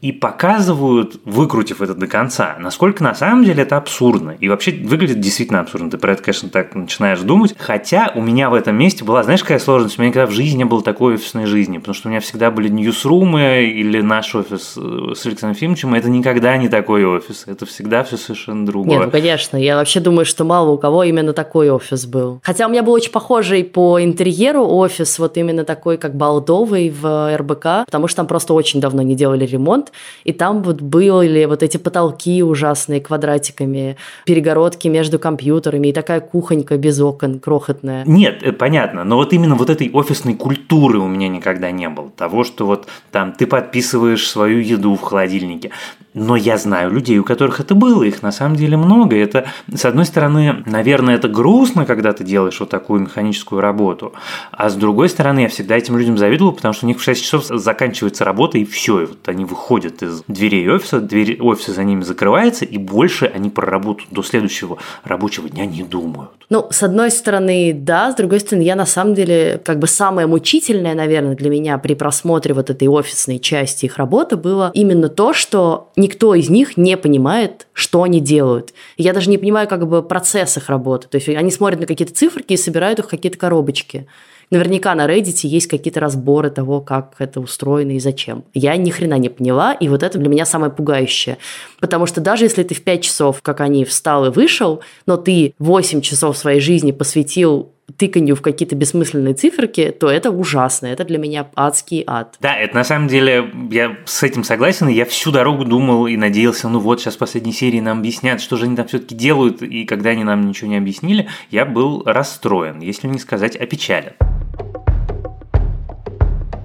и 0.00 0.12
показывают, 0.12 1.20
выкрутив 1.24 1.82
это 1.82 1.94
до 1.94 2.06
конца, 2.06 2.56
насколько 2.58 3.02
на 3.02 3.14
самом 3.14 3.44
деле 3.44 3.62
это 3.62 3.76
абсурдно. 3.76 4.36
И 4.38 4.48
вообще 4.48 4.72
выглядит 4.72 5.20
действительно 5.20 5.60
абсурдно. 5.60 5.90
Ты 5.90 5.98
про 5.98 6.12
это, 6.12 6.22
конечно, 6.22 6.48
так 6.48 6.74
начинаешь 6.74 7.20
думать. 7.20 7.54
Хотя 7.58 7.97
у 8.14 8.20
меня 8.20 8.50
в 8.50 8.54
этом 8.54 8.76
месте 8.76 9.04
была, 9.04 9.22
знаешь, 9.22 9.42
какая 9.42 9.58
сложность? 9.58 9.98
У 9.98 10.02
меня 10.02 10.10
никогда 10.10 10.26
в 10.30 10.34
жизни 10.34 10.58
не 10.58 10.64
было 10.64 10.82
такой 10.82 11.14
офисной 11.14 11.46
жизни, 11.46 11.78
потому 11.78 11.94
что 11.94 12.08
у 12.08 12.10
меня 12.10 12.20
всегда 12.20 12.50
были 12.50 12.68
ньюсрумы 12.68 13.64
или 13.64 14.00
наш 14.00 14.34
офис 14.34 14.74
э, 14.76 15.12
с 15.14 15.26
Александром 15.26 15.54
Фимовичем. 15.54 15.94
Это 15.94 16.08
никогда 16.08 16.56
не 16.56 16.68
такой 16.68 17.04
офис. 17.04 17.44
Это 17.46 17.66
всегда 17.66 18.04
все 18.04 18.16
совершенно 18.16 18.64
другое. 18.66 18.98
Нет, 18.98 19.06
ну, 19.06 19.10
конечно. 19.10 19.56
Я 19.56 19.76
вообще 19.76 20.00
думаю, 20.00 20.24
что 20.24 20.44
мало 20.44 20.70
у 20.70 20.78
кого 20.78 21.04
именно 21.04 21.32
такой 21.32 21.70
офис 21.70 22.06
был. 22.06 22.40
Хотя 22.42 22.66
у 22.66 22.70
меня 22.70 22.82
был 22.82 22.92
очень 22.92 23.12
похожий 23.12 23.64
по 23.64 24.02
интерьеру 24.02 24.66
офис, 24.66 25.18
вот 25.18 25.36
именно 25.36 25.64
такой, 25.64 25.96
как 25.98 26.14
Балдовый 26.14 26.90
в 26.90 27.36
РБК, 27.36 27.86
потому 27.86 28.08
что 28.08 28.18
там 28.18 28.26
просто 28.26 28.54
очень 28.54 28.80
давно 28.80 29.02
не 29.02 29.14
делали 29.14 29.46
ремонт 29.46 29.92
и 30.24 30.32
там 30.32 30.62
вот 30.62 30.80
были 30.80 31.44
вот 31.44 31.62
эти 31.62 31.76
потолки 31.76 32.42
ужасные 32.42 33.00
квадратиками, 33.00 33.96
перегородки 34.24 34.88
между 34.88 35.18
компьютерами 35.18 35.88
и 35.88 35.92
такая 35.92 36.20
кухонька 36.20 36.76
без 36.76 37.00
окон, 37.00 37.40
крохотная. 37.40 37.87
Нет, 38.06 38.42
э, 38.42 38.52
понятно, 38.52 39.04
но 39.04 39.16
вот 39.16 39.32
именно 39.32 39.54
вот 39.54 39.70
этой 39.70 39.90
офисной 39.92 40.34
культуры 40.34 40.98
у 40.98 41.08
меня 41.08 41.28
никогда 41.28 41.70
не 41.70 41.88
было. 41.88 42.10
Того, 42.10 42.44
что 42.44 42.66
вот 42.66 42.88
там 43.12 43.32
ты 43.32 43.46
подписываешь 43.46 44.28
свою 44.28 44.60
еду 44.60 44.94
в 44.94 45.00
холодильнике. 45.00 45.70
Но 46.14 46.36
я 46.36 46.56
знаю 46.58 46.90
людей, 46.90 47.18
у 47.18 47.24
которых 47.24 47.60
это 47.60 47.74
было, 47.74 48.02
их 48.02 48.22
на 48.22 48.32
самом 48.32 48.56
деле 48.56 48.76
много. 48.76 49.16
Это, 49.16 49.46
с 49.72 49.84
одной 49.84 50.04
стороны, 50.04 50.64
наверное, 50.66 51.14
это 51.14 51.28
грустно, 51.28 51.84
когда 51.86 52.12
ты 52.12 52.24
делаешь 52.24 52.58
вот 52.58 52.70
такую 52.70 53.00
механическую 53.02 53.60
работу, 53.60 54.14
а 54.50 54.68
с 54.68 54.74
другой 54.74 55.08
стороны, 55.08 55.40
я 55.40 55.48
всегда 55.48 55.76
этим 55.76 55.96
людям 55.96 56.18
завидовал, 56.18 56.52
потому 56.52 56.74
что 56.74 56.86
у 56.86 56.88
них 56.88 56.98
в 56.98 57.02
6 57.02 57.22
часов 57.22 57.44
заканчивается 57.44 58.24
работа, 58.24 58.58
и 58.58 58.64
все, 58.64 59.02
и 59.02 59.06
вот 59.06 59.28
они 59.28 59.44
выходят 59.44 60.02
из 60.02 60.22
дверей 60.26 60.68
офиса, 60.68 61.00
дверь 61.00 61.40
офиса 61.40 61.72
за 61.72 61.84
ними 61.84 62.02
закрывается, 62.02 62.64
и 62.64 62.78
больше 62.78 63.26
они 63.26 63.50
про 63.50 63.66
работу 63.66 64.04
до 64.10 64.22
следующего 64.22 64.78
рабочего 65.04 65.48
дня 65.48 65.66
не 65.66 65.82
думают. 65.82 66.30
Ну, 66.50 66.66
с 66.70 66.82
одной 66.82 67.10
стороны, 67.10 67.72
да, 67.78 68.12
с 68.12 68.14
другой 68.14 68.40
стороны, 68.40 68.64
я 68.64 68.74
на 68.76 68.86
самом 68.86 69.14
деле, 69.14 69.60
как 69.64 69.78
бы 69.78 69.86
самое 69.86 70.26
мучительное, 70.26 70.94
наверное, 70.94 71.34
для 71.34 71.50
меня 71.50 71.78
при 71.78 71.94
просмотре 71.94 72.54
вот 72.54 72.70
этой 72.70 72.88
офисной 72.88 73.38
части 73.38 73.86
их 73.86 73.96
работы 73.96 74.36
было 74.36 74.70
именно 74.74 75.08
то, 75.08 75.32
что 75.32 75.90
никто 75.96 76.34
из 76.34 76.50
них 76.50 76.76
не 76.76 76.96
понимает, 76.96 77.66
что 77.72 78.02
они 78.02 78.20
делают. 78.20 78.74
Я 78.96 79.12
даже 79.12 79.30
не 79.30 79.38
понимаю 79.38 79.68
как 79.68 79.86
бы 79.86 80.02
процесс 80.02 80.56
их 80.56 80.68
работы. 80.68 81.08
То 81.08 81.16
есть 81.16 81.28
они 81.28 81.50
смотрят 81.50 81.80
на 81.80 81.86
какие-то 81.86 82.14
циферки 82.14 82.52
и 82.52 82.56
собирают 82.56 82.98
их 82.98 83.06
в 83.06 83.08
какие-то 83.08 83.38
коробочки. 83.38 84.06
Наверняка 84.50 84.94
на 84.94 85.06
Reddit 85.06 85.46
есть 85.46 85.66
какие-то 85.66 86.00
разборы 86.00 86.50
того, 86.50 86.80
как 86.80 87.16
это 87.18 87.40
устроено 87.40 87.92
и 87.92 87.98
зачем. 87.98 88.44
Я 88.54 88.76
ни 88.76 88.90
хрена 88.90 89.18
не 89.18 89.28
поняла, 89.28 89.74
и 89.74 89.88
вот 89.88 90.02
это 90.02 90.18
для 90.18 90.28
меня 90.28 90.46
самое 90.46 90.72
пугающее. 90.72 91.38
Потому 91.80 92.06
что 92.06 92.20
даже 92.20 92.44
если 92.44 92.62
ты 92.62 92.74
в 92.74 92.82
5 92.82 93.02
часов, 93.02 93.42
как 93.42 93.60
они, 93.60 93.84
встал 93.84 94.26
и 94.26 94.30
вышел, 94.30 94.80
но 95.06 95.16
ты 95.16 95.54
8 95.58 96.00
часов 96.00 96.38
своей 96.38 96.60
жизни 96.60 96.92
посвятил 96.92 97.72
тыканью 97.96 98.36
в 98.36 98.42
какие-то 98.42 98.76
бессмысленные 98.76 99.34
циферки, 99.34 99.90
то 99.90 100.10
это 100.10 100.30
ужасно. 100.30 100.86
Это 100.86 101.04
для 101.04 101.18
меня 101.18 101.48
адский 101.54 102.04
ад. 102.06 102.36
Да, 102.40 102.54
это 102.54 102.74
на 102.74 102.84
самом 102.84 103.08
деле, 103.08 103.50
я 103.70 103.96
с 104.04 104.22
этим 104.22 104.44
согласен, 104.44 104.88
я 104.88 105.04
всю 105.04 105.30
дорогу 105.30 105.64
думал 105.64 106.06
и 106.06 106.16
надеялся, 106.16 106.68
ну 106.68 106.80
вот, 106.80 107.00
сейчас 107.00 107.16
в 107.16 107.18
последней 107.18 107.52
серии 107.52 107.80
нам 107.80 107.98
объяснят, 107.98 108.40
что 108.40 108.56
же 108.56 108.66
они 108.66 108.76
там 108.76 108.86
все-таки 108.86 109.14
делают, 109.14 109.62
и 109.62 109.84
когда 109.84 110.10
они 110.10 110.24
нам 110.24 110.46
ничего 110.46 110.70
не 110.70 110.76
объяснили, 110.76 111.28
я 111.50 111.64
был 111.64 112.02
расстроен, 112.04 112.80
если 112.80 113.08
не 113.08 113.18
сказать 113.18 113.56
опечален. 113.56 114.12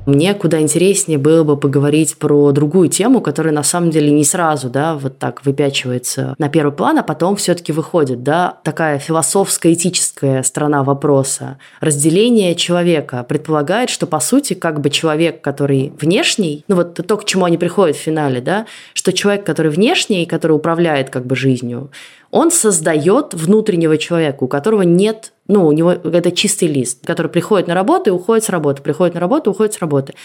Мне 0.06 0.34
куда 0.34 0.60
интереснее 0.60 1.18
было 1.18 1.46
бы 1.46 1.56
поговорить 1.56 2.18
про 2.18 2.52
другую 2.52 2.90
тему, 2.90 3.22
которая 3.22 3.54
на 3.54 3.64
самом 3.64 3.90
деле 3.90 4.12
не 4.12 4.26
сразу, 4.26 4.70
да, 4.70 4.96
вот 4.96 5.18
так 5.18 5.46
выпячивается 5.46 6.36
на 6.38 6.50
первый 6.50 6.74
план, 6.74 7.00
а 7.00 7.04
потом 7.04 7.38
все-таки 7.38 7.72
выходит, 7.72 8.22
да, 8.22 8.58
такая 8.64 9.00
философско-этическая 9.00 10.44
сторона 10.44 10.84
вопроса. 10.84 11.58
Разделение 11.80 12.54
человека 12.56 13.24
предполагает, 13.24 13.90
что, 13.90 14.06
по 14.06 14.20
сути, 14.20 14.56
как 14.56 14.82
бы 14.82 14.90
человек, 14.90 15.42
который 15.42 15.94
внешний, 15.98 16.66
ну 16.68 16.76
вот 16.76 16.96
то, 16.96 17.18
к 17.18 17.24
чему 17.24 17.46
они 17.46 17.58
приходят 17.58 17.96
в 17.96 18.02
финале, 18.02 18.42
да, 18.42 18.66
что 18.94 19.14
человек, 19.14 19.46
который 19.46 19.72
внешний, 19.72 20.26
который 20.26 20.52
управляет 20.52 21.12
как 21.12 21.26
бы 21.26 21.38
жизнью, 21.38 21.92
он 22.34 22.50
создает 22.50 23.36
внутреннего 23.36 23.96
человека, 24.00 24.44
у 24.44 24.48
которого 24.48 24.82
нет, 24.82 25.34
ну, 25.48 25.68
у 25.68 25.72
него 25.72 25.92
это 25.92 26.32
чистый 26.32 26.68
лист, 26.68 27.06
который 27.06 27.28
приходит 27.28 27.68
на 27.68 27.76
работу 27.76 28.10
и 28.10 28.14
уходит 28.14 28.44
с 28.44 28.50
работы, 28.50 28.82
приходит 28.82 29.14
на 29.14 29.20
работу, 29.20 29.52
уходит 29.52 29.76
с 29.76 29.78
работы. 29.78 30.16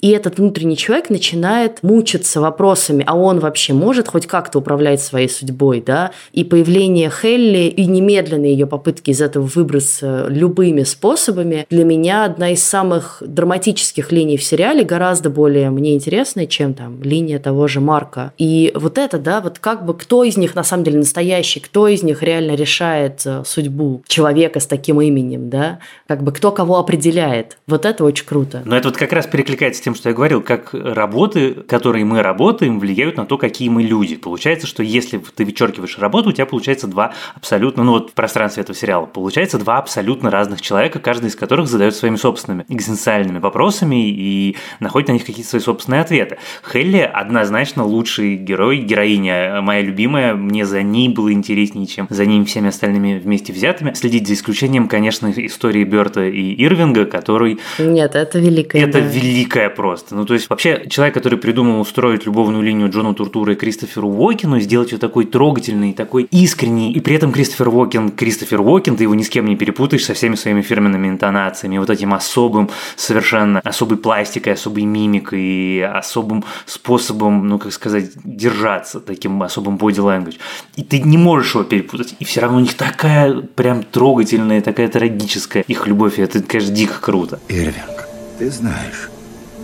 И 0.00 0.10
этот 0.10 0.38
внутренний 0.38 0.76
человек 0.76 1.10
начинает 1.10 1.82
мучиться 1.82 2.40
вопросами, 2.40 3.04
а 3.06 3.16
он 3.16 3.40
вообще 3.40 3.72
может 3.72 4.08
хоть 4.08 4.26
как-то 4.26 4.58
управлять 4.58 5.00
своей 5.00 5.28
судьбой, 5.28 5.82
да? 5.84 6.12
И 6.32 6.44
появление 6.44 7.10
Хелли 7.10 7.68
и 7.68 7.86
немедленные 7.86 8.52
ее 8.52 8.66
попытки 8.66 9.10
из 9.10 9.20
этого 9.20 9.44
выбраться 9.44 10.26
любыми 10.28 10.82
способами 10.82 11.66
для 11.70 11.84
меня 11.84 12.24
одна 12.24 12.50
из 12.50 12.62
самых 12.62 13.22
драматических 13.26 14.12
линий 14.12 14.36
в 14.36 14.44
сериале, 14.44 14.84
гораздо 14.84 15.30
более 15.30 15.70
мне 15.70 15.94
интересная, 15.94 16.46
чем 16.46 16.74
там 16.74 17.02
линия 17.02 17.38
того 17.38 17.68
же 17.68 17.80
Марка. 17.80 18.32
И 18.38 18.72
вот 18.74 18.98
это, 18.98 19.18
да, 19.18 19.40
вот 19.40 19.58
как 19.58 19.84
бы 19.84 19.94
кто 19.94 20.24
из 20.24 20.36
них 20.36 20.54
на 20.54 20.64
самом 20.64 20.84
деле 20.84 20.98
настоящий, 20.98 21.60
кто 21.60 21.88
из 21.88 22.02
них 22.02 22.22
реально 22.22 22.54
решает 22.54 23.22
э, 23.24 23.42
судьбу 23.44 24.02
человека 24.06 24.60
с 24.60 24.66
таким 24.66 25.00
именем, 25.00 25.50
да? 25.50 25.78
Как 26.06 26.22
бы 26.22 26.32
кто 26.32 26.50
кого 26.50 26.78
определяет. 26.78 27.58
Вот 27.66 27.84
это 27.84 28.04
очень 28.04 28.26
круто. 28.26 28.62
Но 28.64 28.76
это 28.76 28.88
вот 28.88 28.96
как 28.96 29.12
раз 29.12 29.26
перекликается 29.26 29.82
тем, 29.84 29.94
что 29.94 30.08
я 30.08 30.14
говорил, 30.14 30.40
как 30.40 30.70
работы, 30.72 31.52
которые 31.52 32.04
мы 32.04 32.22
работаем, 32.22 32.80
влияют 32.80 33.18
на 33.18 33.26
то, 33.26 33.36
какие 33.36 33.68
мы 33.68 33.82
люди. 33.82 34.16
Получается, 34.16 34.66
что 34.66 34.82
если 34.82 35.18
ты 35.18 35.44
вычеркиваешь 35.44 35.98
работу, 35.98 36.30
у 36.30 36.32
тебя 36.32 36.46
получается 36.46 36.86
два 36.86 37.12
абсолютно, 37.34 37.84
ну 37.84 37.92
вот 37.92 38.10
в 38.10 38.14
пространстве 38.14 38.62
этого 38.62 38.76
сериала, 38.76 39.04
получается 39.04 39.58
два 39.58 39.78
абсолютно 39.78 40.30
разных 40.30 40.62
человека, 40.62 41.00
каждый 41.00 41.26
из 41.26 41.36
которых 41.36 41.68
задает 41.68 41.94
своими 41.94 42.16
собственными 42.16 42.64
экзистенциальными 42.68 43.38
вопросами 43.38 44.08
и 44.08 44.56
находит 44.80 45.08
на 45.08 45.12
них 45.12 45.26
какие-то 45.26 45.50
свои 45.50 45.60
собственные 45.60 46.00
ответы. 46.00 46.38
Хелли 46.72 46.98
однозначно 47.00 47.84
лучший 47.84 48.36
герой, 48.36 48.78
героиня 48.78 49.60
моя 49.60 49.82
любимая, 49.82 50.34
мне 50.34 50.64
за 50.64 50.82
ней 50.82 51.10
было 51.10 51.30
интереснее, 51.32 51.86
чем 51.86 52.06
за 52.08 52.24
ними 52.24 52.44
всеми 52.44 52.68
остальными 52.68 53.18
вместе 53.18 53.52
взятыми. 53.52 53.92
Следить 53.92 54.26
за 54.26 54.34
исключением, 54.34 54.88
конечно, 54.88 55.30
истории 55.36 55.84
Берта 55.84 56.24
и 56.24 56.54
Ирвинга, 56.64 57.04
который... 57.04 57.58
Нет, 57.78 58.14
это 58.14 58.38
великая. 58.38 58.80
Это 58.80 59.00
да. 59.00 59.06
великая 59.06 59.63
просто. 59.70 60.14
Ну, 60.14 60.24
то 60.24 60.34
есть, 60.34 60.50
вообще, 60.50 60.86
человек, 60.88 61.14
который 61.14 61.38
придумал 61.38 61.80
устроить 61.80 62.26
любовную 62.26 62.62
линию 62.62 62.90
Джону 62.90 63.14
Туртура 63.14 63.52
и 63.52 63.56
Кристоферу 63.56 64.08
Уокену, 64.08 64.60
сделать 64.60 64.92
ее 64.92 64.98
такой 64.98 65.24
трогательный, 65.24 65.92
такой 65.92 66.24
искренний, 66.30 66.92
и 66.92 67.00
при 67.00 67.16
этом 67.16 67.32
Кристофер 67.32 67.68
Уокен, 67.68 68.10
Кристофер 68.10 68.60
Уокен, 68.60 68.96
ты 68.96 69.04
его 69.04 69.14
ни 69.14 69.22
с 69.22 69.28
кем 69.28 69.46
не 69.46 69.56
перепутаешь 69.56 70.04
со 70.04 70.14
всеми 70.14 70.34
своими 70.34 70.62
фирменными 70.62 71.08
интонациями, 71.08 71.78
вот 71.78 71.90
этим 71.90 72.14
особым, 72.14 72.70
совершенно 72.96 73.60
особой 73.60 73.98
пластикой, 73.98 74.54
особой 74.54 74.84
мимикой, 74.84 75.84
особым 75.84 76.44
способом, 76.66 77.48
ну, 77.48 77.58
как 77.58 77.72
сказать, 77.72 78.10
держаться, 78.24 79.00
таким 79.00 79.42
особым 79.42 79.76
body 79.76 79.96
language. 79.96 80.38
И 80.76 80.82
ты 80.82 81.00
не 81.00 81.18
можешь 81.18 81.54
его 81.54 81.64
перепутать. 81.64 82.14
И 82.18 82.24
все 82.24 82.40
равно 82.40 82.58
у 82.58 82.60
них 82.60 82.74
такая 82.74 83.34
прям 83.40 83.82
трогательная, 83.82 84.60
такая 84.60 84.88
трагическая 84.88 85.64
их 85.66 85.86
любовь, 85.86 86.18
и 86.18 86.22
это, 86.22 86.42
конечно, 86.42 86.74
дико 86.74 87.00
круто. 87.00 87.40
Ирвинг, 87.48 88.08
ты 88.38 88.50
знаешь, 88.50 89.08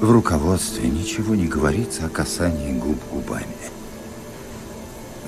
в 0.01 0.11
руководстве 0.11 0.89
ничего 0.89 1.35
не 1.35 1.47
говорится 1.47 2.07
о 2.07 2.09
касании 2.09 2.73
губ 2.73 2.99
губами. 3.11 3.47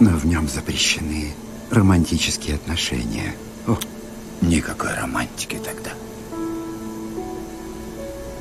Но 0.00 0.10
в 0.10 0.24
нем 0.24 0.48
запрещены 0.48 1.34
романтические 1.70 2.56
отношения. 2.56 3.34
О, 3.66 3.78
никакой 4.40 4.94
романтики 4.94 5.60
тогда. 5.62 5.90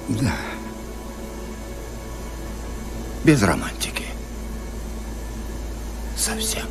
Да. 0.08 0.36
Без 3.24 3.44
романтики. 3.44 4.06
Совсем. 6.16 6.66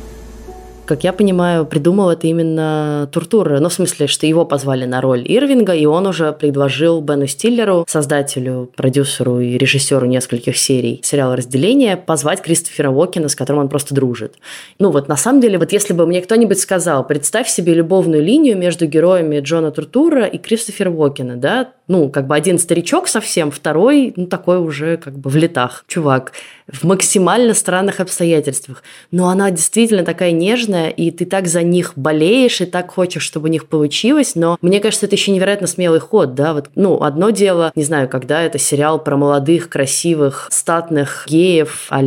Как 0.91 1.05
я 1.05 1.13
понимаю, 1.13 1.65
придумал 1.65 2.09
это 2.09 2.27
именно 2.27 3.07
Туртура. 3.13 3.61
Ну, 3.61 3.69
в 3.69 3.73
смысле, 3.73 4.07
что 4.07 4.25
его 4.25 4.43
позвали 4.43 4.83
на 4.83 4.99
роль 4.99 5.23
Ирвинга, 5.25 5.73
и 5.73 5.85
он 5.85 6.05
уже 6.05 6.33
предложил 6.33 6.99
Бену 6.99 7.27
Стиллеру, 7.27 7.85
создателю, 7.87 8.69
продюсеру 8.75 9.39
и 9.39 9.57
режиссеру 9.57 10.05
нескольких 10.05 10.57
серий 10.57 10.99
сериала 11.01 11.37
«Разделение», 11.37 11.95
позвать 11.95 12.41
Кристофера 12.41 12.89
Уокена, 12.89 13.29
с 13.29 13.35
которым 13.35 13.61
он 13.61 13.69
просто 13.69 13.95
дружит. 13.95 14.35
Ну, 14.79 14.91
вот 14.91 15.07
на 15.07 15.15
самом 15.15 15.39
деле, 15.39 15.57
вот 15.57 15.71
если 15.71 15.93
бы 15.93 16.05
мне 16.05 16.21
кто-нибудь 16.21 16.59
сказал, 16.59 17.07
представь 17.07 17.47
себе 17.47 17.73
любовную 17.73 18.21
линию 18.21 18.57
между 18.57 18.85
героями 18.85 19.39
Джона 19.39 19.71
Туртура 19.71 20.25
и 20.25 20.37
Кристофера 20.37 20.91
Уокена, 20.91 21.37
да, 21.37 21.69
ну, 21.91 22.07
как 22.07 22.25
бы 22.25 22.35
один 22.35 22.57
старичок 22.57 23.09
совсем, 23.09 23.51
второй, 23.51 24.13
ну, 24.15 24.25
такой 24.25 24.59
уже 24.59 24.95
как 24.95 25.19
бы 25.19 25.29
в 25.29 25.35
летах 25.35 25.83
чувак 25.89 26.31
в 26.71 26.85
максимально 26.85 27.53
странных 27.53 27.99
обстоятельствах. 27.99 28.81
Но 29.11 29.27
она 29.27 29.51
действительно 29.51 30.05
такая 30.05 30.31
нежная, 30.31 30.87
и 30.87 31.11
ты 31.11 31.25
так 31.25 31.47
за 31.47 31.63
них 31.63 31.93
болеешь, 31.97 32.61
и 32.61 32.65
так 32.65 32.91
хочешь, 32.91 33.23
чтобы 33.23 33.49
у 33.49 33.51
них 33.51 33.67
получилось. 33.67 34.35
Но 34.35 34.57
мне 34.61 34.79
кажется, 34.79 35.05
это 35.05 35.15
еще 35.15 35.31
невероятно 35.31 35.67
смелый 35.67 35.99
ход, 35.99 36.33
да. 36.33 36.53
Вот, 36.53 36.69
ну, 36.75 37.03
одно 37.03 37.29
дело, 37.31 37.73
не 37.75 37.83
знаю, 37.83 38.07
когда 38.07 38.41
это 38.41 38.57
сериал 38.57 39.03
про 39.03 39.17
молодых, 39.17 39.67
красивых, 39.67 40.47
статных 40.49 41.25
геев, 41.27 41.87
а 41.89 42.01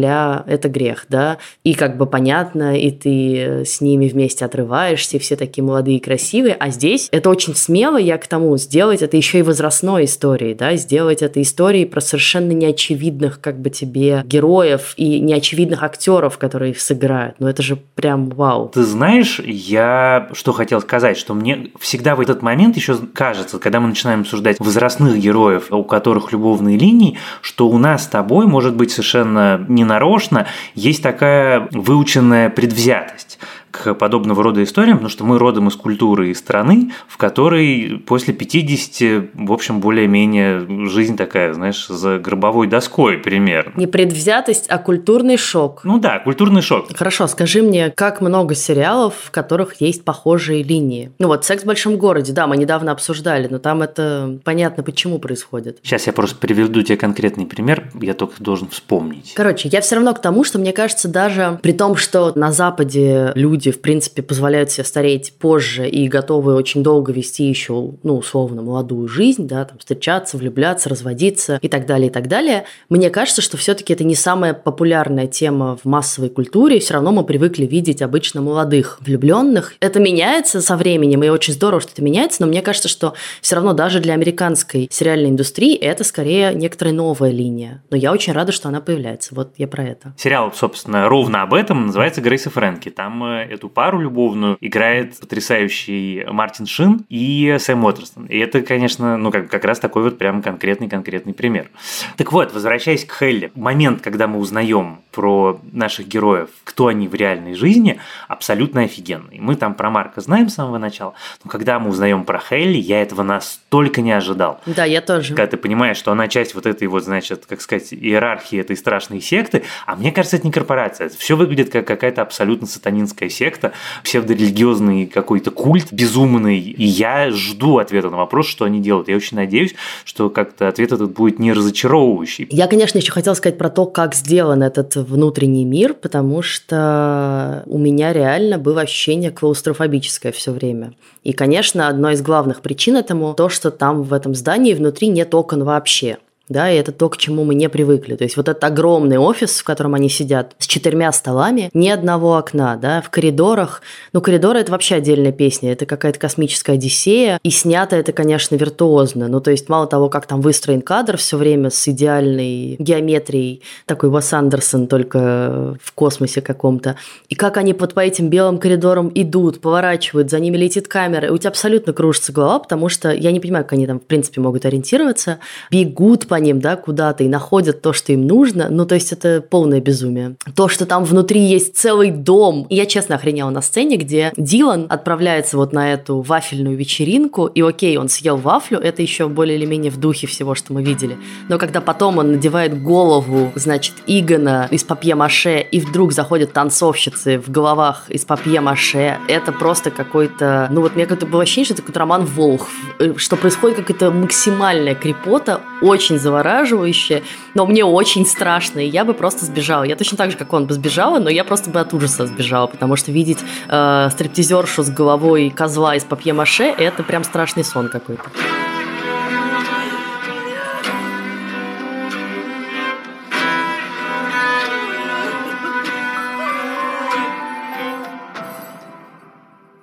это 0.46 0.68
грех, 0.70 1.04
да. 1.10 1.36
И 1.62 1.74
как 1.74 1.98
бы 1.98 2.06
понятно, 2.06 2.78
и 2.78 2.90
ты 2.90 3.64
с 3.66 3.82
ними 3.82 4.08
вместе 4.08 4.46
отрываешься, 4.46 5.18
и 5.18 5.20
все 5.20 5.36
такие 5.36 5.62
молодые 5.62 5.98
и 5.98 6.00
красивые. 6.00 6.54
А 6.54 6.70
здесь 6.70 7.08
это 7.12 7.28
очень 7.28 7.54
смело, 7.54 7.98
я 7.98 8.16
к 8.16 8.26
тому, 8.26 8.56
сделать 8.56 9.02
это 9.02 9.16
еще 9.16 9.40
и 9.40 9.42
возрастной 9.74 10.04
историей, 10.04 10.54
да, 10.54 10.76
сделать 10.76 11.22
это 11.22 11.42
историей 11.42 11.84
про 11.84 12.00
совершенно 12.00 12.52
неочевидных 12.52 13.40
как 13.40 13.60
бы 13.60 13.70
тебе 13.70 14.22
героев 14.24 14.94
и 14.96 15.18
неочевидных 15.20 15.82
актеров, 15.82 16.38
которые 16.38 16.72
их 16.72 16.80
сыграют. 16.80 17.36
Ну 17.40 17.48
это 17.48 17.62
же 17.62 17.76
прям 17.76 18.28
вау. 18.30 18.68
Ты 18.68 18.84
знаешь, 18.84 19.40
я 19.44 20.28
что 20.32 20.52
хотел 20.52 20.80
сказать, 20.80 21.16
что 21.16 21.34
мне 21.34 21.70
всегда 21.80 22.14
в 22.14 22.20
этот 22.20 22.42
момент 22.42 22.76
еще 22.76 22.96
кажется, 22.96 23.58
когда 23.58 23.80
мы 23.80 23.88
начинаем 23.88 24.20
обсуждать 24.20 24.58
возрастных 24.60 25.18
героев, 25.18 25.72
у 25.72 25.82
которых 25.82 26.32
любовные 26.32 26.78
линии, 26.78 27.18
что 27.40 27.68
у 27.68 27.78
нас 27.78 28.04
с 28.04 28.06
тобой, 28.06 28.46
может 28.46 28.76
быть, 28.76 28.92
совершенно 28.92 29.64
ненарочно, 29.68 30.46
есть 30.74 31.02
такая 31.02 31.68
выученная 31.72 32.50
предвзятость 32.50 33.38
к 33.74 33.94
подобного 33.94 34.42
рода 34.42 34.62
историям, 34.62 34.98
потому 34.98 35.10
что 35.10 35.24
мы 35.24 35.38
родом 35.38 35.66
из 35.66 35.74
культуры 35.74 36.30
и 36.30 36.34
страны, 36.34 36.92
в 37.08 37.16
которой 37.16 38.02
после 38.06 38.32
50, 38.32 39.30
в 39.34 39.52
общем, 39.52 39.80
более-менее 39.80 40.88
жизнь 40.88 41.16
такая, 41.16 41.52
знаешь, 41.54 41.88
за 41.88 42.18
гробовой 42.18 42.68
доской 42.68 43.18
примерно. 43.18 43.72
Не 43.76 43.88
предвзятость, 43.88 44.66
а 44.68 44.78
культурный 44.78 45.36
шок. 45.36 45.80
Ну 45.82 45.98
да, 45.98 46.20
культурный 46.20 46.62
шок. 46.62 46.96
Хорошо, 46.96 47.26
скажи 47.26 47.62
мне, 47.62 47.90
как 47.90 48.20
много 48.20 48.54
сериалов, 48.54 49.14
в 49.24 49.30
которых 49.32 49.80
есть 49.80 50.04
похожие 50.04 50.62
линии? 50.62 51.10
Ну 51.18 51.26
вот 51.26 51.44
«Секс 51.44 51.64
в 51.64 51.66
большом 51.66 51.96
городе», 51.96 52.32
да, 52.32 52.46
мы 52.46 52.56
недавно 52.56 52.92
обсуждали, 52.92 53.48
но 53.50 53.58
там 53.58 53.82
это 53.82 54.38
понятно, 54.44 54.84
почему 54.84 55.18
происходит. 55.18 55.80
Сейчас 55.82 56.06
я 56.06 56.12
просто 56.12 56.36
приведу 56.36 56.82
тебе 56.82 56.96
конкретный 56.96 57.46
пример, 57.46 57.90
я 58.00 58.14
только 58.14 58.42
должен 58.42 58.68
вспомнить. 58.68 59.32
Короче, 59.34 59.68
я 59.68 59.80
все 59.80 59.96
равно 59.96 60.14
к 60.14 60.22
тому, 60.22 60.44
что 60.44 60.58
мне 60.58 60.72
кажется, 60.72 61.08
даже 61.08 61.58
при 61.62 61.72
том, 61.72 61.96
что 61.96 62.32
на 62.36 62.52
Западе 62.52 63.32
люди 63.34 63.63
люди, 63.64 63.70
в 63.70 63.80
принципе, 63.80 64.22
позволяют 64.22 64.70
себе 64.70 64.84
стареть 64.84 65.34
позже 65.38 65.88
и 65.88 66.08
готовы 66.08 66.54
очень 66.54 66.82
долго 66.82 67.12
вести 67.12 67.44
еще, 67.44 67.92
ну, 68.02 68.16
условно, 68.16 68.62
молодую 68.62 69.08
жизнь, 69.08 69.46
да, 69.46 69.64
там, 69.64 69.78
встречаться, 69.78 70.36
влюбляться, 70.36 70.88
разводиться 70.88 71.58
и 71.62 71.68
так 71.68 71.86
далее, 71.86 72.08
и 72.08 72.12
так 72.12 72.28
далее. 72.28 72.64
Мне 72.88 73.10
кажется, 73.10 73.42
что 73.42 73.56
все-таки 73.56 73.92
это 73.92 74.04
не 74.04 74.14
самая 74.14 74.54
популярная 74.54 75.26
тема 75.26 75.78
в 75.82 75.86
массовой 75.86 76.28
культуре, 76.28 76.78
все 76.80 76.94
равно 76.94 77.12
мы 77.12 77.24
привыкли 77.24 77.66
видеть 77.66 78.02
обычно 78.02 78.40
молодых 78.40 78.98
влюбленных. 79.00 79.74
Это 79.80 80.00
меняется 80.00 80.60
со 80.60 80.76
временем, 80.76 81.22
и 81.22 81.28
очень 81.28 81.54
здорово, 81.54 81.80
что 81.80 81.92
это 81.92 82.02
меняется, 82.02 82.42
но 82.42 82.48
мне 82.48 82.62
кажется, 82.62 82.88
что 82.88 83.14
все 83.40 83.56
равно 83.56 83.72
даже 83.72 84.00
для 84.00 84.14
американской 84.14 84.88
сериальной 84.90 85.30
индустрии 85.30 85.74
это 85.76 86.04
скорее 86.04 86.54
некоторая 86.54 86.94
новая 86.94 87.30
линия. 87.30 87.82
Но 87.90 87.96
я 87.96 88.12
очень 88.12 88.32
рада, 88.32 88.52
что 88.52 88.68
она 88.68 88.80
появляется. 88.80 89.34
Вот 89.34 89.54
я 89.56 89.68
про 89.68 89.84
это. 89.84 90.14
Сериал, 90.16 90.52
собственно, 90.54 91.08
ровно 91.08 91.42
об 91.42 91.54
этом 91.54 91.86
называется 91.86 92.20
«Грейс 92.20 92.46
и 92.46 92.50
Фрэнки». 92.50 92.90
Там 92.90 93.24
э, 93.24 93.53
эту 93.54 93.68
пару 93.68 94.00
любовную 94.00 94.56
играет 94.60 95.18
потрясающий 95.18 96.24
Мартин 96.30 96.66
Шин 96.66 97.04
и 97.08 97.56
Сэм 97.58 97.84
Уотерстон. 97.84 98.26
И 98.26 98.38
это, 98.38 98.62
конечно, 98.62 99.16
ну 99.16 99.30
как, 99.30 99.48
как 99.48 99.64
раз 99.64 99.78
такой 99.78 100.02
вот 100.02 100.18
прям 100.18 100.42
конкретный-конкретный 100.42 101.34
пример. 101.34 101.68
Так 102.16 102.32
вот, 102.32 102.52
возвращаясь 102.52 103.04
к 103.04 103.12
Хелли, 103.12 103.50
момент, 103.54 104.00
когда 104.00 104.26
мы 104.26 104.38
узнаем 104.38 104.98
про 105.10 105.60
наших 105.72 106.08
героев, 106.08 106.50
кто 106.64 106.88
они 106.88 107.08
в 107.08 107.14
реальной 107.14 107.54
жизни, 107.54 108.00
абсолютно 108.28 108.82
офигенный. 108.82 109.38
Мы 109.38 109.54
там 109.54 109.74
про 109.74 109.90
Марка 109.90 110.20
знаем 110.20 110.48
с 110.48 110.54
самого 110.54 110.78
начала, 110.78 111.14
но 111.44 111.50
когда 111.50 111.78
мы 111.78 111.90
узнаем 111.90 112.24
про 112.24 112.38
Хелли, 112.38 112.78
я 112.78 113.00
этого 113.00 113.22
настолько 113.22 114.00
не 114.00 114.12
ожидал. 114.12 114.60
Да, 114.66 114.84
я 114.84 115.00
тоже. 115.00 115.28
Когда 115.28 115.46
ты 115.46 115.56
понимаешь, 115.56 115.96
что 115.96 116.10
она 116.10 116.28
часть 116.28 116.54
вот 116.54 116.66
этой 116.66 116.88
вот, 116.88 117.04
значит, 117.04 117.46
как 117.46 117.60
сказать, 117.60 117.92
иерархии 117.92 118.58
этой 118.58 118.76
страшной 118.76 119.20
секты, 119.20 119.62
а 119.86 119.94
мне 119.94 120.10
кажется, 120.10 120.36
это 120.36 120.46
не 120.46 120.52
корпорация, 120.52 121.06
это 121.06 121.16
все 121.16 121.36
выглядит 121.36 121.70
как 121.70 121.86
какая-то 121.86 122.22
абсолютно 122.22 122.66
сатанинская 122.66 123.28
секта, 123.28 123.43
секта, 123.44 123.72
псевдорелигиозный 124.02 125.06
какой-то 125.06 125.50
культ 125.50 125.92
безумный. 125.92 126.58
И 126.58 126.84
я 126.84 127.30
жду 127.30 127.78
ответа 127.78 128.08
на 128.08 128.16
вопрос, 128.16 128.46
что 128.46 128.64
они 128.64 128.80
делают. 128.80 129.08
Я 129.08 129.16
очень 129.16 129.36
надеюсь, 129.36 129.74
что 130.04 130.30
как-то 130.30 130.68
ответ 130.68 130.92
этот 130.92 131.12
будет 131.12 131.38
не 131.38 131.52
разочаровывающий. 131.52 132.46
Я, 132.50 132.66
конечно, 132.66 132.98
еще 132.98 133.12
хотела 133.12 133.34
сказать 133.34 133.58
про 133.58 133.68
то, 133.68 133.84
как 133.84 134.14
сделан 134.14 134.62
этот 134.62 134.96
внутренний 134.96 135.64
мир, 135.64 135.92
потому 135.94 136.40
что 136.42 137.64
у 137.66 137.78
меня 137.78 138.12
реально 138.12 138.58
было 138.58 138.82
ощущение 138.82 139.30
клаустрофобическое 139.30 140.32
все 140.32 140.52
время. 140.52 140.94
И, 141.22 141.32
конечно, 141.32 141.88
одной 141.88 142.14
из 142.14 142.22
главных 142.22 142.62
причин 142.62 142.96
этому 142.96 143.34
то, 143.34 143.48
что 143.48 143.70
там 143.70 144.02
в 144.02 144.12
этом 144.14 144.34
здании 144.34 144.74
внутри 144.74 145.08
нет 145.08 145.34
окон 145.34 145.64
вообще 145.64 146.18
да, 146.48 146.70
и 146.70 146.76
это 146.76 146.92
то, 146.92 147.08
к 147.08 147.16
чему 147.16 147.44
мы 147.44 147.54
не 147.54 147.68
привыкли. 147.68 148.16
То 148.16 148.24
есть 148.24 148.36
вот 148.36 148.48
этот 148.48 148.62
огромный 148.64 149.18
офис, 149.18 149.58
в 149.58 149.64
котором 149.64 149.94
они 149.94 150.08
сидят, 150.08 150.54
с 150.58 150.66
четырьмя 150.66 151.10
столами, 151.12 151.70
ни 151.72 151.88
одного 151.88 152.36
окна, 152.36 152.76
да, 152.76 153.00
в 153.00 153.10
коридорах. 153.10 153.82
Ну, 154.12 154.20
коридоры– 154.20 154.58
это 154.60 154.72
вообще 154.72 154.96
отдельная 154.96 155.32
песня, 155.32 155.72
это 155.72 155.86
какая-то 155.86 156.18
космическая 156.18 156.72
одиссея, 156.72 157.38
и 157.42 157.50
снято 157.50 157.96
это, 157.96 158.12
конечно, 158.12 158.56
виртуозно. 158.56 159.28
Ну, 159.28 159.40
то 159.40 159.50
есть 159.50 159.68
мало 159.68 159.86
того, 159.86 160.08
как 160.08 160.26
там 160.26 160.40
выстроен 160.40 160.82
кадр 160.82 161.16
все 161.16 161.36
время 161.36 161.70
с 161.70 161.88
идеальной 161.88 162.76
геометрией, 162.78 163.62
такой 163.86 164.10
Уэс 164.10 164.32
Андерсон, 164.32 164.86
только 164.86 165.76
в 165.82 165.92
космосе 165.92 166.42
каком-то, 166.42 166.96
и 167.28 167.34
как 167.34 167.56
они 167.56 167.72
вот 167.72 167.94
по 167.94 168.00
этим 168.00 168.28
белым 168.28 168.58
коридорам 168.58 169.10
идут, 169.14 169.60
поворачивают, 169.60 170.30
за 170.30 170.40
ними 170.40 170.56
летит 170.56 170.88
камера, 170.88 171.28
и 171.28 171.30
у 171.30 171.38
тебя 171.38 171.50
абсолютно 171.50 171.92
кружится 171.92 172.32
голова, 172.32 172.58
потому 172.58 172.88
что 172.88 173.10
я 173.10 173.32
не 173.32 173.40
понимаю, 173.40 173.64
как 173.64 173.74
они 173.74 173.86
там, 173.86 173.98
в 173.98 174.04
принципе, 174.04 174.40
могут 174.40 174.66
ориентироваться, 174.66 175.38
бегут 175.70 176.26
по 176.28 176.33
ним, 176.38 176.60
да, 176.60 176.76
куда-то 176.76 177.24
и 177.24 177.28
находят 177.28 177.82
то, 177.82 177.92
что 177.92 178.12
им 178.12 178.26
нужно. 178.26 178.68
Ну, 178.70 178.86
то 178.86 178.94
есть 178.94 179.12
это 179.12 179.40
полное 179.40 179.80
безумие. 179.80 180.36
То, 180.54 180.68
что 180.68 180.86
там 180.86 181.04
внутри 181.04 181.40
есть 181.40 181.76
целый 181.76 182.10
дом. 182.10 182.66
Я, 182.70 182.86
честно, 182.86 183.16
охренела 183.16 183.50
на 183.50 183.62
сцене, 183.62 183.96
где 183.96 184.32
Дилан 184.36 184.86
отправляется 184.88 185.56
вот 185.56 185.72
на 185.72 185.92
эту 185.92 186.20
вафельную 186.20 186.76
вечеринку, 186.76 187.46
и 187.46 187.62
окей, 187.62 187.96
он 187.96 188.08
съел 188.08 188.36
вафлю, 188.36 188.78
это 188.78 189.02
еще 189.02 189.28
более 189.28 189.56
или 189.56 189.66
менее 189.66 189.90
в 189.90 189.98
духе 189.98 190.26
всего, 190.26 190.54
что 190.54 190.72
мы 190.72 190.82
видели. 190.82 191.16
Но 191.48 191.58
когда 191.58 191.80
потом 191.80 192.18
он 192.18 192.32
надевает 192.32 192.82
голову, 192.82 193.52
значит, 193.54 193.94
Игона 194.06 194.68
из 194.70 194.84
папье-маше, 194.84 195.60
и 195.60 195.80
вдруг 195.80 196.12
заходят 196.12 196.52
танцовщицы 196.52 197.38
в 197.38 197.50
головах 197.50 198.10
из 198.10 198.24
папье-маше, 198.24 199.18
это 199.28 199.52
просто 199.52 199.90
какой-то... 199.90 200.68
Ну, 200.70 200.80
вот 200.80 200.94
мне 200.96 201.06
как-то 201.06 201.26
было 201.26 201.42
ощущение, 201.42 201.66
что 201.66 201.74
это 201.74 201.82
какой-то 201.82 202.00
роман 202.00 202.24
Волх, 202.24 202.68
э, 202.98 203.14
что 203.16 203.36
происходит 203.36 203.78
какая-то 203.78 204.10
максимальная 204.10 204.94
крепота, 204.94 205.60
очень 205.82 206.18
завораживающе, 206.24 207.22
но 207.54 207.66
мне 207.66 207.84
очень 207.84 208.26
страшно, 208.26 208.80
и 208.80 208.88
я 208.88 209.04
бы 209.04 209.14
просто 209.14 209.44
сбежала. 209.44 209.84
Я 209.84 209.94
точно 209.94 210.16
так 210.16 210.30
же, 210.32 210.36
как 210.36 210.52
он 210.52 210.66
бы 210.66 210.74
сбежала, 210.74 211.20
но 211.20 211.30
я 211.30 211.44
просто 211.44 211.70
бы 211.70 211.78
от 211.78 211.94
ужаса 211.94 212.26
сбежала, 212.26 212.66
потому 212.66 212.96
что 212.96 213.12
видеть 213.12 213.38
э, 213.68 214.08
стриптизершу 214.10 214.82
с 214.82 214.90
головой 214.90 215.50
козла 215.50 215.94
из 215.94 216.04
папье-маше– 216.04 216.64
это 216.78 217.02
прям 217.02 217.22
страшный 217.22 217.62
сон 217.64 217.88
какой-то. 217.88 218.24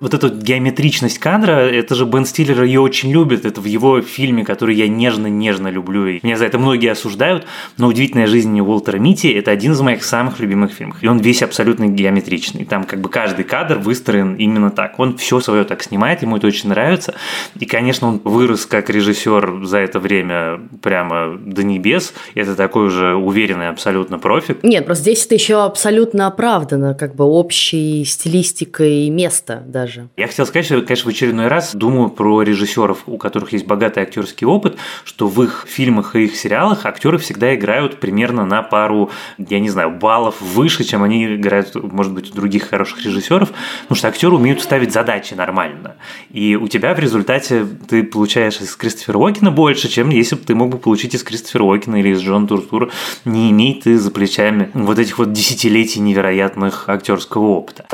Вот 0.02 0.14
эта 0.14 0.30
геометричность 0.30 1.20
кадра, 1.20 1.52
это 1.52 1.94
же 1.94 2.06
Бен 2.06 2.26
Стиллер 2.26 2.64
ее 2.64 2.80
очень 2.80 3.12
любит. 3.12 3.44
Это 3.44 3.60
в 3.60 3.66
его 3.66 4.00
фильме, 4.02 4.44
который 4.44 4.74
я 4.74 4.88
нежно-нежно 4.88 5.68
люблю. 5.68 6.08
И 6.08 6.18
меня 6.24 6.36
за 6.36 6.44
это 6.46 6.58
многие 6.58 6.90
осуждают, 6.90 7.46
но 7.78 7.86
«Удивительная 7.86 8.26
жизнь 8.26 8.60
Уолтера 8.60 8.96
Мити»– 8.96 9.28
это 9.28 9.52
один 9.52 9.72
из 9.72 9.80
моих 9.80 10.02
самых 10.02 10.40
любимых 10.40 10.72
фильмов. 10.72 10.96
И 11.02 11.06
он 11.06 11.18
весь 11.18 11.44
абсолютно 11.44 11.86
геометричный. 11.86 12.64
Там 12.64 12.82
как 12.82 13.00
бы 13.00 13.08
каждый 13.08 13.44
кадр 13.44 13.78
выстроен 13.78 14.34
именно 14.34 14.72
так. 14.72 14.98
Он 14.98 15.16
все 15.16 15.38
свое 15.38 15.62
так 15.62 15.84
снимает, 15.84 16.22
ему 16.22 16.36
это 16.36 16.48
очень 16.48 16.70
нравится. 16.70 17.14
И, 17.56 17.64
конечно, 17.64 18.08
он 18.08 18.20
вырос 18.24 18.66
как 18.66 18.90
режиссер 18.90 19.66
за 19.66 19.78
это 19.78 20.00
время 20.00 20.62
прямо 20.82 21.38
до 21.38 21.62
небес. 21.62 22.12
Это 22.34 22.56
такой 22.56 22.86
уже 22.86 23.14
уверенный 23.14 23.68
абсолютно 23.68 24.18
профик. 24.18 24.64
Нет, 24.64 24.84
просто 24.84 25.02
здесь 25.02 25.26
это 25.26 25.36
еще 25.36 25.62
абсолютно 25.62 26.26
оправдано, 26.26 26.94
как 26.94 27.14
бы 27.14 27.22
общей 27.22 28.04
стилистикой 28.04 29.08
места 29.08 29.62
даже. 29.64 29.91
Я 30.16 30.26
хотел 30.26 30.46
сказать, 30.46 30.66
что, 30.66 30.80
конечно, 30.82 31.10
в 31.10 31.14
очередной 31.14 31.48
раз 31.48 31.74
думаю 31.74 32.08
про 32.08 32.42
режиссеров, 32.42 33.02
у 33.06 33.18
которых 33.18 33.52
есть 33.52 33.66
богатый 33.66 34.02
актерский 34.02 34.46
опыт, 34.46 34.76
что 35.04 35.28
в 35.28 35.42
их 35.42 35.66
фильмах 35.68 36.16
и 36.16 36.24
их 36.24 36.36
сериалах 36.36 36.86
актеры 36.86 37.18
всегда 37.18 37.54
играют 37.54 38.00
примерно 38.00 38.44
на 38.44 38.62
пару, 38.62 39.10
я 39.38 39.60
не 39.60 39.70
знаю, 39.70 39.90
баллов 39.90 40.40
выше, 40.40 40.84
чем 40.84 41.02
они 41.02 41.36
играют, 41.36 41.74
может 41.74 42.12
быть, 42.12 42.30
у 42.30 42.34
других 42.34 42.68
хороших 42.68 43.04
режиссеров, 43.04 43.52
потому 43.82 43.96
что 43.96 44.08
актеры 44.08 44.34
умеют 44.34 44.60
ставить 44.62 44.92
задачи 44.92 45.34
нормально. 45.34 45.96
И 46.30 46.56
у 46.56 46.68
тебя 46.68 46.94
в 46.94 46.98
результате 46.98 47.66
ты 47.88 48.02
получаешь 48.02 48.60
из 48.60 48.74
Кристофера 48.76 49.18
Уокена 49.18 49.50
больше, 49.50 49.88
чем 49.88 50.10
если 50.10 50.36
бы 50.36 50.42
ты 50.42 50.54
мог 50.54 50.70
бы 50.70 50.78
получить 50.78 51.14
из 51.14 51.22
Кристофера 51.22 51.64
Уокена 51.64 51.96
или 51.96 52.10
из 52.10 52.20
Джона 52.20 52.46
Туртура, 52.46 52.90
не 53.24 53.50
имей 53.50 53.80
ты 53.82 53.98
за 53.98 54.10
плечами 54.10 54.70
вот 54.74 54.98
этих 54.98 55.18
вот 55.18 55.32
десятилетий 55.32 56.00
невероятных 56.00 56.88
актерского 56.88 57.46
опыта. 57.48 57.86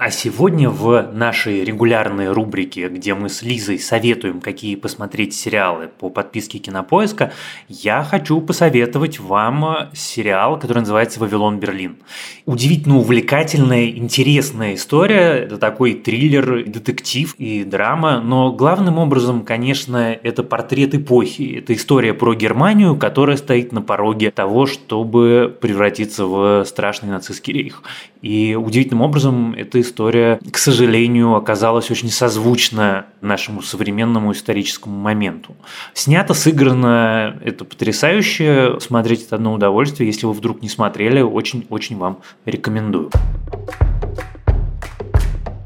А 0.00 0.10
сегодня 0.10 0.70
в 0.70 1.10
нашей 1.12 1.62
регулярной 1.62 2.32
рубрике, 2.32 2.88
где 2.88 3.12
мы 3.12 3.28
с 3.28 3.42
Лизой 3.42 3.78
советуем, 3.78 4.40
какие 4.40 4.74
посмотреть 4.74 5.34
сериалы 5.34 5.88
по 5.88 6.08
подписке 6.08 6.56
Кинопоиска, 6.56 7.34
я 7.68 8.02
хочу 8.02 8.40
посоветовать 8.40 9.20
вам 9.20 9.90
сериал, 9.92 10.58
который 10.58 10.78
называется 10.78 11.20
«Вавилон 11.20 11.60
Берлин». 11.60 11.98
Удивительно 12.46 12.96
увлекательная, 12.96 13.90
интересная 13.90 14.74
история. 14.76 15.34
Это 15.34 15.58
такой 15.58 15.92
триллер, 15.92 16.64
детектив 16.64 17.34
и 17.36 17.62
драма, 17.64 18.22
но 18.22 18.52
главным 18.52 18.96
образом, 18.96 19.44
конечно, 19.44 20.12
это 20.22 20.42
портрет 20.42 20.94
эпохи. 20.94 21.58
Это 21.58 21.74
история 21.74 22.14
про 22.14 22.34
Германию, 22.34 22.96
которая 22.96 23.36
стоит 23.36 23.72
на 23.72 23.82
пороге 23.82 24.30
того, 24.30 24.64
чтобы 24.64 25.54
превратиться 25.60 26.24
в 26.24 26.64
страшный 26.64 27.10
нацистский 27.10 27.52
рейх. 27.52 27.82
И 28.22 28.54
удивительным 28.54 29.02
образом 29.02 29.54
эта 29.54 29.80
история, 29.80 30.38
к 30.50 30.58
сожалению, 30.58 31.34
оказалась 31.34 31.90
очень 31.90 32.10
созвучна 32.10 33.06
нашему 33.20 33.62
современному 33.62 34.32
историческому 34.32 34.98
моменту. 34.98 35.56
Снято, 35.94 36.34
сыграно, 36.34 37.38
это 37.42 37.64
потрясающе. 37.64 38.78
Смотреть 38.80 39.24
это 39.26 39.36
одно 39.36 39.54
удовольствие. 39.54 40.06
Если 40.08 40.26
вы 40.26 40.32
вдруг 40.32 40.60
не 40.62 40.68
смотрели, 40.68 41.20
очень-очень 41.22 41.96
вам 41.96 42.18
рекомендую. 42.44 43.10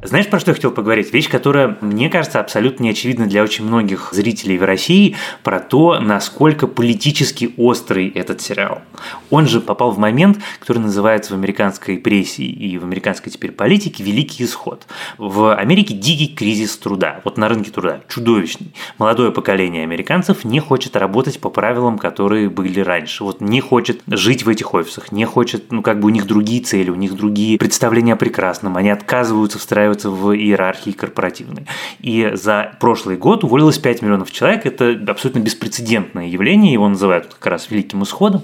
Знаешь, 0.04 0.28
про 0.28 0.38
что 0.38 0.50
я 0.50 0.54
хотел 0.54 0.70
поговорить? 0.70 1.14
Вещь, 1.14 1.30
которая, 1.30 1.78
мне 1.80 2.10
кажется, 2.10 2.38
абсолютно 2.38 2.84
неочевидна 2.84 3.24
для 3.24 3.42
очень 3.42 3.64
многих 3.64 4.10
зрителей 4.12 4.58
в 4.58 4.62
России, 4.62 5.16
про 5.42 5.60
то, 5.60 5.98
насколько 5.98 6.66
политически 6.66 7.54
острый 7.56 8.10
этот 8.10 8.42
сериал. 8.42 8.82
Он 9.30 9.48
же 9.48 9.62
попал 9.62 9.92
в 9.92 9.98
момент, 9.98 10.40
который 10.60 10.80
называется 10.80 11.32
в 11.32 11.38
американской 11.38 11.96
прессе 11.96 12.42
и 12.42 12.76
в 12.76 12.84
американской 12.84 13.32
теперь 13.32 13.52
политике 13.52 14.04
«Великий 14.04 14.44
исход». 14.44 14.86
В 15.16 15.54
Америке 15.54 15.94
дикий 15.94 16.28
кризис 16.28 16.76
труда, 16.76 17.22
вот 17.24 17.38
на 17.38 17.48
рынке 17.48 17.70
труда, 17.70 18.00
чудовищный. 18.06 18.74
Молодое 18.98 19.32
поколение 19.32 19.84
американцев 19.84 20.44
не 20.44 20.60
хочет 20.60 20.96
работать 20.96 21.40
по 21.40 21.48
правилам, 21.48 21.98
которые 21.98 22.50
были 22.50 22.80
раньше. 22.80 23.24
Вот 23.24 23.40
не 23.40 23.62
хочет 23.62 24.02
жить 24.06 24.44
в 24.44 24.50
этих 24.50 24.74
офисах, 24.74 25.12
не 25.12 25.24
хочет, 25.24 25.72
ну 25.72 25.80
как 25.80 26.00
бы 26.00 26.08
у 26.08 26.10
них 26.10 26.26
другие 26.26 26.60
цели, 26.60 26.90
у 26.90 26.94
них 26.94 27.14
другие 27.14 27.56
представления 27.56 28.12
о 28.12 28.16
прекрасном. 28.16 28.76
Они 28.76 28.90
отказываются 28.90 29.58
встраивать 29.58 29.93
устраиваются 29.94 30.10
в 30.10 30.34
иерархии 30.34 30.90
корпоративной. 30.90 31.66
И 32.00 32.30
за 32.34 32.76
прошлый 32.80 33.16
год 33.16 33.44
уволилось 33.44 33.78
5 33.78 34.02
миллионов 34.02 34.30
человек. 34.30 34.66
Это 34.66 34.98
абсолютно 35.08 35.40
беспрецедентное 35.40 36.26
явление, 36.26 36.72
его 36.72 36.88
называют 36.88 37.26
как 37.26 37.46
раз 37.46 37.70
великим 37.70 38.02
исходом. 38.02 38.42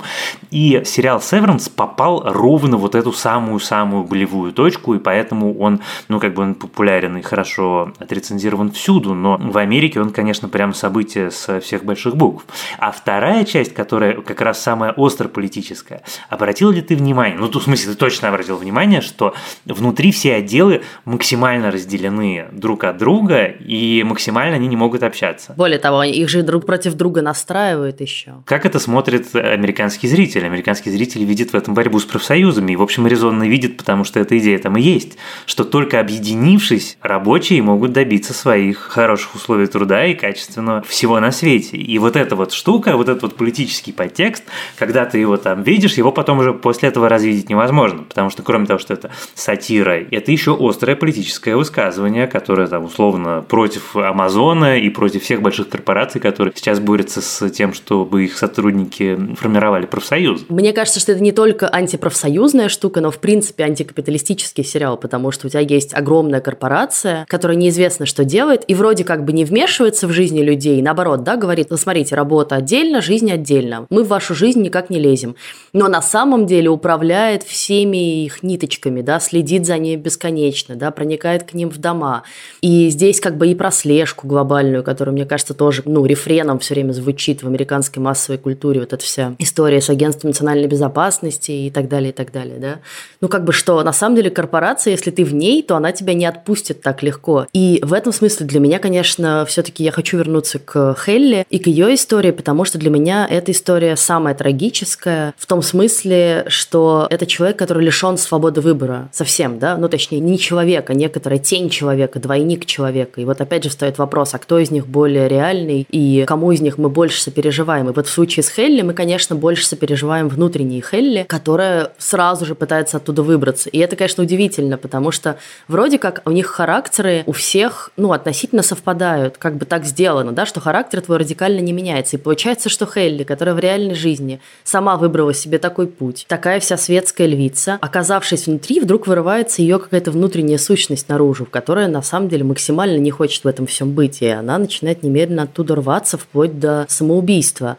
И 0.50 0.82
сериал 0.84 1.20
«Северанс» 1.20 1.68
попал 1.68 2.22
ровно 2.24 2.76
вот 2.76 2.94
эту 2.94 3.12
самую-самую 3.12 4.04
болевую 4.04 4.52
точку, 4.52 4.94
и 4.94 4.98
поэтому 4.98 5.58
он, 5.58 5.80
ну, 6.08 6.20
как 6.20 6.34
бы 6.34 6.42
он 6.42 6.54
популярен 6.54 7.16
и 7.16 7.22
хорошо 7.22 7.92
отрецензирован 7.98 8.70
всюду, 8.70 9.14
но 9.14 9.36
в 9.36 9.58
Америке 9.58 10.00
он, 10.00 10.10
конечно, 10.10 10.48
прям 10.48 10.74
событие 10.74 11.30
со 11.30 11.60
всех 11.60 11.84
больших 11.84 12.16
букв. 12.16 12.44
А 12.78 12.90
вторая 12.90 13.44
часть, 13.44 13.74
которая 13.74 14.20
как 14.20 14.40
раз 14.40 14.62
самая 14.62 14.92
остро 14.92 15.28
политическая, 15.28 16.02
обратил 16.28 16.70
ли 16.70 16.80
ты 16.80 16.96
внимание, 16.96 17.38
ну, 17.38 17.50
в 17.50 17.62
смысле, 17.62 17.92
ты 17.92 17.98
точно 17.98 18.28
обратил 18.28 18.56
внимание, 18.56 19.00
что 19.00 19.34
внутри 19.64 20.12
все 20.12 20.34
отделы 20.34 20.82
максимально 21.04 21.39
максимально 21.40 21.70
разделены 21.70 22.46
друг 22.52 22.84
от 22.84 22.98
друга, 22.98 23.46
и 23.46 24.02
максимально 24.04 24.56
они 24.56 24.68
не 24.68 24.76
могут 24.76 25.02
общаться. 25.02 25.54
Более 25.56 25.78
того, 25.78 26.02
их 26.02 26.28
же 26.28 26.42
друг 26.42 26.66
против 26.66 26.94
друга 26.94 27.22
настраивают 27.22 28.00
еще. 28.02 28.42
Как 28.44 28.66
это 28.66 28.78
смотрит 28.78 29.34
американский 29.34 30.06
зритель? 30.06 30.44
Американский 30.44 30.90
зритель 30.90 31.24
видит 31.24 31.52
в 31.52 31.56
этом 31.56 31.72
борьбу 31.72 31.98
с 31.98 32.04
профсоюзами, 32.04 32.72
и, 32.72 32.76
в 32.76 32.82
общем, 32.82 33.06
резонно 33.06 33.48
видит, 33.48 33.78
потому 33.78 34.04
что 34.04 34.20
эта 34.20 34.36
идея 34.38 34.58
там 34.58 34.76
и 34.76 34.82
есть, 34.82 35.16
что 35.46 35.64
только 35.64 35.98
объединившись, 35.98 36.98
рабочие 37.00 37.62
могут 37.62 37.92
добиться 37.92 38.34
своих 38.34 38.78
хороших 38.78 39.34
условий 39.34 39.66
труда 39.66 40.04
и 40.04 40.14
качественного 40.14 40.82
всего 40.82 41.20
на 41.20 41.30
свете. 41.30 41.78
И 41.78 41.98
вот 41.98 42.16
эта 42.16 42.36
вот 42.36 42.52
штука, 42.52 42.96
вот 42.96 43.08
этот 43.08 43.22
вот 43.22 43.36
политический 43.36 43.92
подтекст, 43.92 44.44
когда 44.76 45.06
ты 45.06 45.18
его 45.18 45.38
там 45.38 45.62
видишь, 45.62 45.94
его 45.94 46.12
потом 46.12 46.40
уже 46.40 46.52
после 46.52 46.90
этого 46.90 47.08
развидеть 47.08 47.48
невозможно, 47.48 48.02
потому 48.02 48.28
что 48.28 48.42
кроме 48.42 48.66
того, 48.66 48.78
что 48.78 48.92
это 48.92 49.10
сатира, 49.34 49.92
это 50.10 50.30
еще 50.30 50.54
острая 50.60 50.96
политическая 50.96 51.29
политическое 51.30 51.54
высказывание, 51.54 52.26
которое 52.26 52.66
там 52.66 52.84
условно 52.86 53.44
против 53.46 53.94
Амазона 53.94 54.78
и 54.78 54.90
против 54.90 55.22
всех 55.22 55.42
больших 55.42 55.68
корпораций, 55.68 56.20
которые 56.20 56.52
сейчас 56.56 56.80
борются 56.80 57.22
с 57.22 57.48
тем, 57.50 57.72
чтобы 57.72 58.24
их 58.24 58.36
сотрудники 58.36 59.16
формировали 59.36 59.86
профсоюз. 59.86 60.46
Мне 60.48 60.72
кажется, 60.72 60.98
что 60.98 61.12
это 61.12 61.22
не 61.22 61.32
только 61.32 61.72
антипрофсоюзная 61.72 62.68
штука, 62.68 63.00
но 63.00 63.10
в 63.10 63.18
принципе 63.18 63.64
антикапиталистический 63.64 64.64
сериал, 64.64 64.96
потому 64.96 65.30
что 65.30 65.46
у 65.46 65.50
тебя 65.50 65.60
есть 65.60 65.94
огромная 65.94 66.40
корпорация, 66.40 67.24
которая 67.28 67.56
неизвестно, 67.56 68.06
что 68.06 68.24
делает, 68.24 68.64
и 68.66 68.74
вроде 68.74 69.04
как 69.04 69.24
бы 69.24 69.32
не 69.32 69.44
вмешивается 69.44 70.08
в 70.08 70.12
жизни 70.12 70.42
людей, 70.42 70.82
наоборот, 70.82 71.22
да, 71.22 71.36
говорит, 71.36 71.68
ну 71.70 71.76
смотрите, 71.76 72.16
работа 72.16 72.56
отдельно, 72.56 73.00
жизнь 73.00 73.30
отдельно, 73.30 73.86
мы 73.88 74.02
в 74.02 74.08
вашу 74.08 74.34
жизнь 74.34 74.62
никак 74.62 74.90
не 74.90 74.98
лезем. 74.98 75.36
Но 75.72 75.88
на 75.88 76.02
самом 76.02 76.46
деле 76.46 76.70
управляет 76.70 77.44
всеми 77.44 78.24
их 78.24 78.42
ниточками, 78.42 79.02
да, 79.02 79.20
следит 79.20 79.66
за 79.66 79.78
ней 79.78 79.96
бесконечно, 79.96 80.74
да, 80.74 80.90
проникает 80.90 81.09
проникает 81.10 81.42
к 81.42 81.54
ним 81.54 81.70
в 81.70 81.78
дома. 81.78 82.22
И 82.60 82.88
здесь 82.88 83.18
как 83.18 83.36
бы 83.36 83.48
и 83.48 83.56
про 83.56 83.72
слежку 83.72 84.28
глобальную, 84.28 84.84
которая, 84.84 85.12
мне 85.12 85.24
кажется, 85.24 85.54
тоже, 85.54 85.82
ну, 85.84 86.06
рефреном 86.06 86.60
все 86.60 86.74
время 86.74 86.92
звучит 86.92 87.42
в 87.42 87.48
американской 87.48 88.00
массовой 88.00 88.38
культуре, 88.38 88.78
вот 88.78 88.92
эта 88.92 89.04
вся 89.04 89.34
история 89.38 89.80
с 89.80 89.90
агентством 89.90 90.30
национальной 90.30 90.68
безопасности 90.68 91.50
и 91.50 91.70
так 91.70 91.88
далее, 91.88 92.10
и 92.10 92.12
так 92.12 92.30
далее, 92.30 92.58
да. 92.60 92.78
Ну, 93.20 93.28
как 93.28 93.44
бы 93.44 93.52
что, 93.52 93.82
на 93.82 93.92
самом 93.92 94.14
деле 94.14 94.30
корпорация, 94.30 94.92
если 94.92 95.10
ты 95.10 95.24
в 95.24 95.34
ней, 95.34 95.64
то 95.64 95.74
она 95.74 95.90
тебя 95.90 96.14
не 96.14 96.26
отпустит 96.26 96.80
так 96.80 97.02
легко. 97.02 97.46
И 97.52 97.80
в 97.82 97.92
этом 97.92 98.12
смысле 98.12 98.46
для 98.46 98.60
меня, 98.60 98.78
конечно, 98.78 99.44
все-таки 99.46 99.82
я 99.82 99.90
хочу 99.90 100.16
вернуться 100.16 100.60
к 100.60 100.94
Хелли 101.04 101.44
и 101.50 101.58
к 101.58 101.66
ее 101.66 101.92
истории, 101.92 102.30
потому 102.30 102.64
что 102.64 102.78
для 102.78 102.90
меня 102.90 103.26
эта 103.28 103.50
история 103.50 103.96
самая 103.96 104.36
трагическая 104.36 105.34
в 105.36 105.46
том 105.46 105.60
смысле, 105.60 106.44
что 106.46 107.08
это 107.10 107.26
человек, 107.26 107.58
который 107.58 107.84
лишен 107.84 108.16
свободы 108.16 108.60
выбора 108.60 109.08
совсем, 109.12 109.58
да, 109.58 109.76
ну, 109.76 109.88
точнее, 109.88 110.20
не 110.20 110.38
человек, 110.38 110.88
а 110.90 110.94
не 110.94 110.99
некоторая 111.00 111.38
тень 111.38 111.70
человека, 111.70 112.20
двойник 112.20 112.66
человека. 112.66 113.20
И 113.20 113.24
вот 113.24 113.40
опять 113.40 113.64
же 113.64 113.70
встает 113.70 113.98
вопрос, 113.98 114.34
а 114.34 114.38
кто 114.38 114.58
из 114.58 114.70
них 114.70 114.86
более 114.86 115.28
реальный 115.28 115.86
и 115.90 116.24
кому 116.26 116.52
из 116.52 116.60
них 116.60 116.78
мы 116.78 116.90
больше 116.90 117.20
сопереживаем. 117.22 117.88
И 117.88 117.92
вот 117.92 118.06
в 118.06 118.10
случае 118.10 118.44
с 118.44 118.50
Хелли 118.50 118.82
мы, 118.82 118.92
конечно, 118.92 119.34
больше 119.34 119.66
сопереживаем 119.66 120.28
внутренней 120.28 120.82
Хелли, 120.82 121.24
которая 121.28 121.92
сразу 121.98 122.44
же 122.44 122.54
пытается 122.54 122.98
оттуда 122.98 123.22
выбраться. 123.22 123.68
И 123.70 123.78
это, 123.78 123.96
конечно, 123.96 124.22
удивительно, 124.22 124.76
потому 124.76 125.10
что 125.10 125.38
вроде 125.68 125.98
как 125.98 126.22
у 126.26 126.30
них 126.30 126.46
характеры 126.46 127.22
у 127.26 127.32
всех, 127.32 127.90
ну, 127.96 128.12
относительно 128.12 128.62
совпадают, 128.62 129.38
как 129.38 129.56
бы 129.56 129.64
так 129.64 129.84
сделано, 129.84 130.32
да, 130.32 130.44
что 130.46 130.60
характер 130.60 131.00
твой 131.00 131.18
радикально 131.18 131.60
не 131.60 131.72
меняется. 131.72 132.16
И 132.16 132.20
получается, 132.20 132.68
что 132.68 132.86
Хелли, 132.86 133.24
которая 133.24 133.54
в 133.54 133.58
реальной 133.58 133.94
жизни 133.94 134.40
сама 134.64 134.96
выбрала 134.96 135.32
себе 135.32 135.58
такой 135.58 135.86
путь, 135.86 136.26
такая 136.28 136.60
вся 136.60 136.76
светская 136.76 137.26
львица, 137.26 137.78
оказавшись 137.80 138.46
внутри, 138.46 138.80
вдруг 138.80 139.06
вырывается 139.06 139.62
ее 139.62 139.78
какая-то 139.78 140.10
внутренняя 140.10 140.58
сущность 140.58 140.89
личность 140.90 141.08
наружу, 141.08 141.46
которая 141.46 141.88
на 141.88 142.02
самом 142.02 142.28
деле 142.28 142.44
максимально 142.44 142.98
не 142.98 143.10
хочет 143.10 143.44
в 143.44 143.48
этом 143.48 143.66
всем 143.66 143.92
быть, 143.92 144.22
и 144.22 144.26
она 144.26 144.58
начинает 144.58 145.02
немедленно 145.02 145.44
оттуда 145.44 145.76
рваться 145.76 146.18
вплоть 146.18 146.58
до 146.58 146.86
самоубийства. 146.88 147.76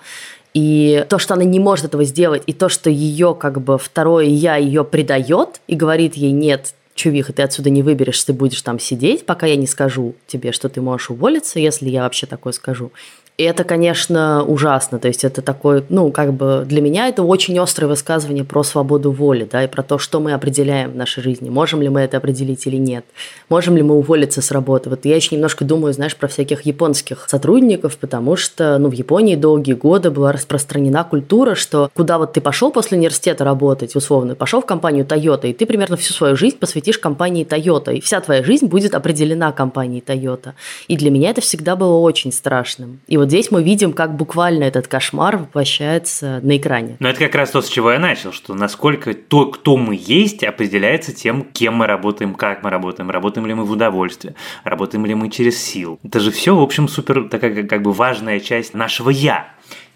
И 0.53 1.05
то, 1.09 1.19
что 1.19 1.33
она 1.33 1.43
не 1.43 1.59
может 1.59 1.85
этого 1.85 2.03
сделать, 2.03 2.43
и 2.47 2.53
то, 2.53 2.69
что 2.69 2.89
ее 2.89 3.35
как 3.35 3.61
бы 3.61 3.77
второе 3.77 4.25
я 4.25 4.55
ее 4.55 4.83
предает 4.83 5.61
и 5.67 5.75
говорит 5.75 6.15
ей 6.15 6.31
нет, 6.31 6.73
чувиха, 6.95 7.33
ты 7.33 7.41
отсюда 7.41 7.69
не 7.69 7.83
выберешь, 7.83 8.23
ты 8.23 8.33
будешь 8.33 8.61
там 8.61 8.79
сидеть, 8.79 9.25
пока 9.25 9.45
я 9.45 9.55
не 9.55 9.67
скажу 9.67 10.13
тебе, 10.27 10.51
что 10.51 10.69
ты 10.69 10.81
можешь 10.81 11.09
уволиться, 11.09 11.59
если 11.59 11.89
я 11.89 12.03
вообще 12.03 12.27
такое 12.27 12.53
скажу. 12.53 12.91
И 13.41 13.43
это, 13.43 13.63
конечно, 13.63 14.43
ужасно. 14.43 14.99
То 14.99 15.07
есть 15.07 15.23
это 15.23 15.41
такой, 15.41 15.83
ну, 15.89 16.11
как 16.11 16.31
бы 16.31 16.63
для 16.63 16.79
меня 16.79 17.07
это 17.07 17.23
очень 17.23 17.57
острое 17.57 17.89
высказывание 17.89 18.43
про 18.43 18.61
свободу 18.61 19.11
воли, 19.11 19.49
да, 19.51 19.63
и 19.63 19.67
про 19.67 19.81
то, 19.81 19.97
что 19.97 20.19
мы 20.19 20.33
определяем 20.33 20.91
в 20.91 20.95
нашей 20.95 21.23
жизни. 21.23 21.49
Можем 21.49 21.81
ли 21.81 21.89
мы 21.89 22.01
это 22.01 22.17
определить 22.17 22.67
или 22.67 22.75
нет? 22.75 23.03
Можем 23.49 23.75
ли 23.77 23.81
мы 23.81 23.95
уволиться 23.95 24.43
с 24.43 24.51
работы? 24.51 24.91
Вот 24.91 25.05
я 25.05 25.15
еще 25.15 25.33
немножко 25.33 25.65
думаю, 25.65 25.91
знаешь, 25.91 26.15
про 26.15 26.27
всяких 26.27 26.67
японских 26.67 27.25
сотрудников, 27.27 27.97
потому 27.97 28.35
что, 28.35 28.77
ну, 28.77 28.89
в 28.89 28.93
Японии 28.93 29.35
долгие 29.35 29.73
годы 29.73 30.11
была 30.11 30.33
распространена 30.33 31.03
культура, 31.03 31.55
что 31.55 31.89
куда 31.95 32.19
вот 32.19 32.33
ты 32.33 32.41
пошел 32.41 32.69
после 32.71 32.99
университета 32.99 33.43
работать, 33.43 33.95
условно, 33.95 34.35
пошел 34.35 34.61
в 34.61 34.67
компанию 34.67 35.03
Toyota, 35.03 35.49
и 35.49 35.53
ты 35.53 35.65
примерно 35.65 35.97
всю 35.97 36.13
свою 36.13 36.35
жизнь 36.35 36.59
посвятишь 36.59 36.99
компании 36.99 37.43
Toyota, 37.43 37.91
и 37.91 38.01
вся 38.01 38.21
твоя 38.21 38.43
жизнь 38.43 38.67
будет 38.67 38.93
определена 38.93 39.51
компанией 39.51 40.03
Toyota. 40.05 40.51
И 40.87 40.95
для 40.95 41.09
меня 41.09 41.31
это 41.31 41.41
всегда 41.41 41.75
было 41.75 41.97
очень 41.97 42.31
страшным. 42.31 42.99
И 43.07 43.17
вот 43.17 43.30
здесь 43.31 43.49
мы 43.49 43.63
видим, 43.63 43.93
как 43.93 44.17
буквально 44.17 44.65
этот 44.65 44.89
кошмар 44.89 45.37
воплощается 45.37 46.41
на 46.43 46.57
экране. 46.57 46.97
Но 46.99 47.07
это 47.07 47.19
как 47.19 47.33
раз 47.33 47.51
то, 47.51 47.61
с 47.61 47.69
чего 47.69 47.93
я 47.93 47.97
начал, 47.97 48.33
что 48.33 48.53
насколько 48.55 49.13
то, 49.13 49.45
кто 49.45 49.77
мы 49.77 49.97
есть, 49.97 50.43
определяется 50.43 51.13
тем, 51.13 51.43
кем 51.43 51.75
мы 51.75 51.87
работаем, 51.87 52.33
как 52.35 52.61
мы 52.61 52.69
работаем, 52.69 53.09
работаем 53.09 53.47
ли 53.47 53.53
мы 53.53 53.63
в 53.63 53.71
удовольствие, 53.71 54.35
работаем 54.65 55.05
ли 55.05 55.15
мы 55.15 55.29
через 55.29 55.63
сил. 55.63 55.97
Это 56.03 56.19
же 56.19 56.29
все, 56.29 56.53
в 56.53 56.61
общем, 56.61 56.89
супер 56.89 57.29
такая 57.29 57.63
как 57.63 57.81
бы 57.81 57.93
важная 57.93 58.41
часть 58.41 58.73
нашего 58.73 59.09
«я». 59.09 59.47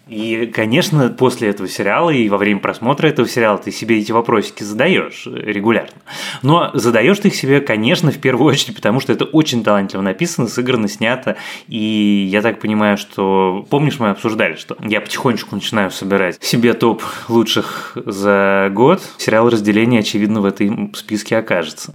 И, 0.08 0.46
конечно, 0.54 1.08
после 1.08 1.48
этого 1.48 1.68
сериала 1.68 2.10
и 2.10 2.28
во 2.28 2.38
время 2.38 2.60
просмотра 2.60 3.08
этого 3.08 3.26
сериала 3.26 3.58
ты 3.58 3.72
себе 3.72 3.98
эти 3.98 4.12
вопросики 4.12 4.62
задаешь 4.62 5.26
регулярно. 5.26 6.00
Но 6.42 6.70
задаешь 6.74 7.18
ты 7.18 7.28
их 7.28 7.34
себе, 7.34 7.60
конечно, 7.60 8.12
в 8.12 8.18
первую 8.18 8.52
очередь, 8.52 8.76
потому 8.76 9.00
что 9.00 9.12
это 9.12 9.24
очень 9.24 9.64
талантливо 9.64 10.02
написано, 10.02 10.46
сыграно, 10.46 10.86
снято. 10.86 11.36
И 11.66 12.28
я 12.30 12.40
так 12.40 12.60
понимаю, 12.60 12.98
что... 12.98 13.66
Помнишь, 13.68 13.98
мы 13.98 14.10
обсуждали, 14.10 14.54
что 14.54 14.76
я 14.80 15.00
потихонечку 15.00 15.56
начинаю 15.56 15.90
собирать 15.90 16.42
себе 16.42 16.74
топ 16.74 17.02
лучших 17.28 17.98
за 18.06 18.70
год. 18.72 19.02
Сериал 19.18 19.50
«Разделение», 19.50 20.00
очевидно, 20.00 20.40
в 20.40 20.44
этой 20.44 20.92
списке 20.94 21.36
окажется. 21.36 21.92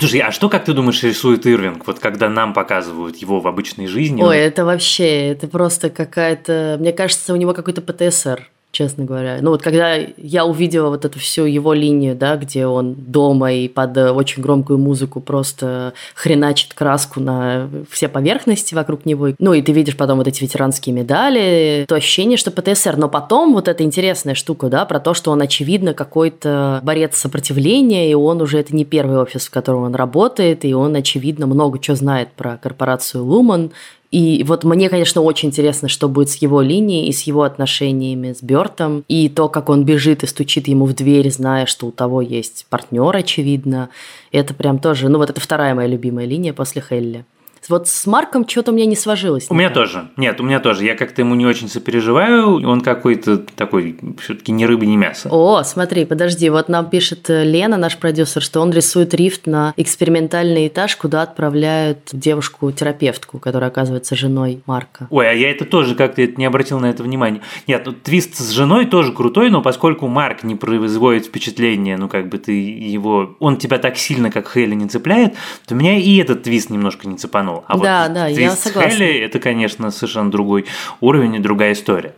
Слушай, 0.00 0.20
а 0.20 0.32
что, 0.32 0.48
как 0.48 0.64
ты 0.64 0.72
думаешь, 0.72 1.02
рисует 1.02 1.46
Ирвинг, 1.46 1.86
вот 1.86 1.98
когда 1.98 2.28
нам 2.28 2.54
показывают 2.54 3.16
его 3.18 3.38
в 3.38 3.46
обычной 3.46 3.86
жизни? 3.86 4.22
Ой, 4.22 4.28
он... 4.38 4.42
это 4.42 4.64
вообще, 4.64 5.28
это 5.28 5.46
просто 5.46 5.90
какая-то... 5.90 6.78
Мне 6.80 6.92
кажется, 6.92 7.34
у 7.34 7.36
него 7.36 7.52
какой-то 7.52 7.82
ПТСР 7.82 8.49
честно 8.72 9.04
говоря. 9.04 9.38
Ну 9.40 9.50
вот 9.50 9.62
когда 9.62 9.94
я 9.94 10.44
увидела 10.44 10.90
вот 10.90 11.04
эту 11.04 11.18
всю 11.18 11.44
его 11.44 11.72
линию, 11.72 12.14
да, 12.14 12.36
где 12.36 12.66
он 12.66 12.94
дома 12.94 13.52
и 13.52 13.68
под 13.68 13.96
очень 13.96 14.42
громкую 14.42 14.78
музыку 14.78 15.20
просто 15.20 15.92
хреначит 16.14 16.74
краску 16.74 17.20
на 17.20 17.68
все 17.90 18.08
поверхности 18.08 18.74
вокруг 18.74 19.06
него, 19.06 19.30
ну 19.38 19.54
и 19.54 19.62
ты 19.62 19.72
видишь 19.72 19.96
потом 19.96 20.18
вот 20.18 20.28
эти 20.28 20.42
ветеранские 20.42 20.94
медали, 20.94 21.84
то 21.88 21.96
ощущение, 21.96 22.36
что 22.36 22.50
ПТСР, 22.50 22.96
но 22.96 23.08
потом 23.08 23.54
вот 23.54 23.68
эта 23.68 23.82
интересная 23.82 24.34
штука, 24.34 24.68
да, 24.68 24.84
про 24.84 25.00
то, 25.00 25.14
что 25.14 25.32
он 25.32 25.40
очевидно 25.42 25.94
какой-то 25.94 26.80
борец 26.82 27.16
сопротивления, 27.16 28.10
и 28.10 28.14
он 28.14 28.40
уже 28.40 28.58
это 28.58 28.74
не 28.74 28.84
первый 28.84 29.18
офис, 29.18 29.46
в 29.46 29.50
котором 29.50 29.84
он 29.84 29.94
работает, 29.94 30.64
и 30.64 30.74
он 30.74 30.94
очевидно 30.94 31.46
много 31.46 31.78
чего 31.78 31.96
знает 31.96 32.28
про 32.32 32.56
корпорацию 32.56 33.24
Lumen, 33.24 33.72
и 34.10 34.42
вот 34.44 34.64
мне, 34.64 34.88
конечно, 34.88 35.22
очень 35.22 35.50
интересно, 35.50 35.88
что 35.88 36.08
будет 36.08 36.30
с 36.30 36.36
его 36.36 36.60
линией 36.60 37.08
и 37.08 37.12
с 37.12 37.22
его 37.22 37.44
отношениями 37.44 38.32
с 38.32 38.42
Бертом, 38.42 39.04
и 39.06 39.28
то, 39.28 39.48
как 39.48 39.68
он 39.68 39.84
бежит 39.84 40.24
и 40.24 40.26
стучит 40.26 40.66
ему 40.66 40.84
в 40.84 40.94
дверь, 40.94 41.30
зная, 41.30 41.66
что 41.66 41.86
у 41.86 41.92
того 41.92 42.20
есть 42.20 42.66
партнер, 42.70 43.16
очевидно. 43.16 43.90
Это 44.32 44.52
прям 44.52 44.80
тоже, 44.80 45.08
ну 45.08 45.18
вот 45.18 45.30
это 45.30 45.40
вторая 45.40 45.74
моя 45.76 45.88
любимая 45.88 46.26
линия 46.26 46.52
после 46.52 46.82
Хелли. 46.82 47.24
Вот 47.70 47.86
с 47.86 48.06
Марком 48.06 48.46
что-то 48.48 48.72
у 48.72 48.74
меня 48.74 48.86
не 48.86 48.96
сложилось. 48.96 49.46
У 49.48 49.54
меня 49.54 49.70
тоже. 49.70 50.10
Нет, 50.16 50.40
у 50.40 50.44
меня 50.44 50.58
тоже. 50.58 50.84
Я 50.84 50.96
как-то 50.96 51.22
ему 51.22 51.36
не 51.36 51.46
очень 51.46 51.68
сопереживаю. 51.68 52.68
Он 52.68 52.80
какой-то 52.80 53.38
такой, 53.38 53.96
все-таки 54.20 54.50
ни 54.50 54.64
рыба, 54.64 54.84
ни 54.86 54.96
мясо. 54.96 55.28
О, 55.30 55.62
смотри, 55.62 56.04
подожди. 56.04 56.50
Вот 56.50 56.68
нам 56.68 56.90
пишет 56.90 57.30
э, 57.30 57.44
Лена, 57.44 57.76
наш 57.76 57.96
продюсер, 57.96 58.42
что 58.42 58.60
он 58.60 58.72
рисует 58.72 59.14
рифт 59.14 59.46
на 59.46 59.72
экспериментальный 59.76 60.66
этаж, 60.66 60.96
куда 60.96 61.22
отправляют 61.22 62.08
девушку-терапевтку, 62.12 63.38
которая 63.38 63.70
оказывается 63.70 64.16
женой 64.16 64.62
Марка. 64.66 65.06
Ой, 65.10 65.30
а 65.30 65.32
я 65.32 65.50
это 65.50 65.64
тоже 65.64 65.94
как-то 65.94 66.26
не 66.26 66.44
обратил 66.44 66.80
на 66.80 66.86
это 66.86 67.04
внимание. 67.04 67.40
Нет, 67.68 67.82
ну, 67.86 67.92
твист 67.92 68.34
с 68.34 68.50
женой 68.50 68.86
тоже 68.86 69.12
крутой, 69.12 69.50
но 69.50 69.62
поскольку 69.62 70.08
Марк 70.08 70.42
не 70.42 70.56
производит 70.56 71.26
впечатление, 71.26 71.96
ну 71.96 72.08
как 72.08 72.28
бы 72.28 72.38
ты 72.38 72.52
его... 72.52 73.36
Он 73.38 73.56
тебя 73.58 73.78
так 73.78 73.96
сильно, 73.96 74.32
как 74.32 74.50
Хейли, 74.52 74.74
не 74.74 74.88
цепляет, 74.88 75.34
то 75.66 75.76
меня 75.76 75.96
и 75.96 76.16
этот 76.16 76.42
твист 76.42 76.70
немножко 76.70 77.06
не 77.06 77.16
цепанул. 77.16 77.59
А 77.66 77.78
да, 77.78 78.04
вот 78.04 78.14
да, 78.14 78.26
я 78.28 78.50
согласна. 78.52 78.90
Хелли– 78.90 79.18
это, 79.20 79.38
конечно, 79.38 79.90
совершенно 79.90 80.30
другой 80.30 80.66
уровень 81.00 81.36
и 81.36 81.38
другая 81.38 81.72
история. 81.72 82.14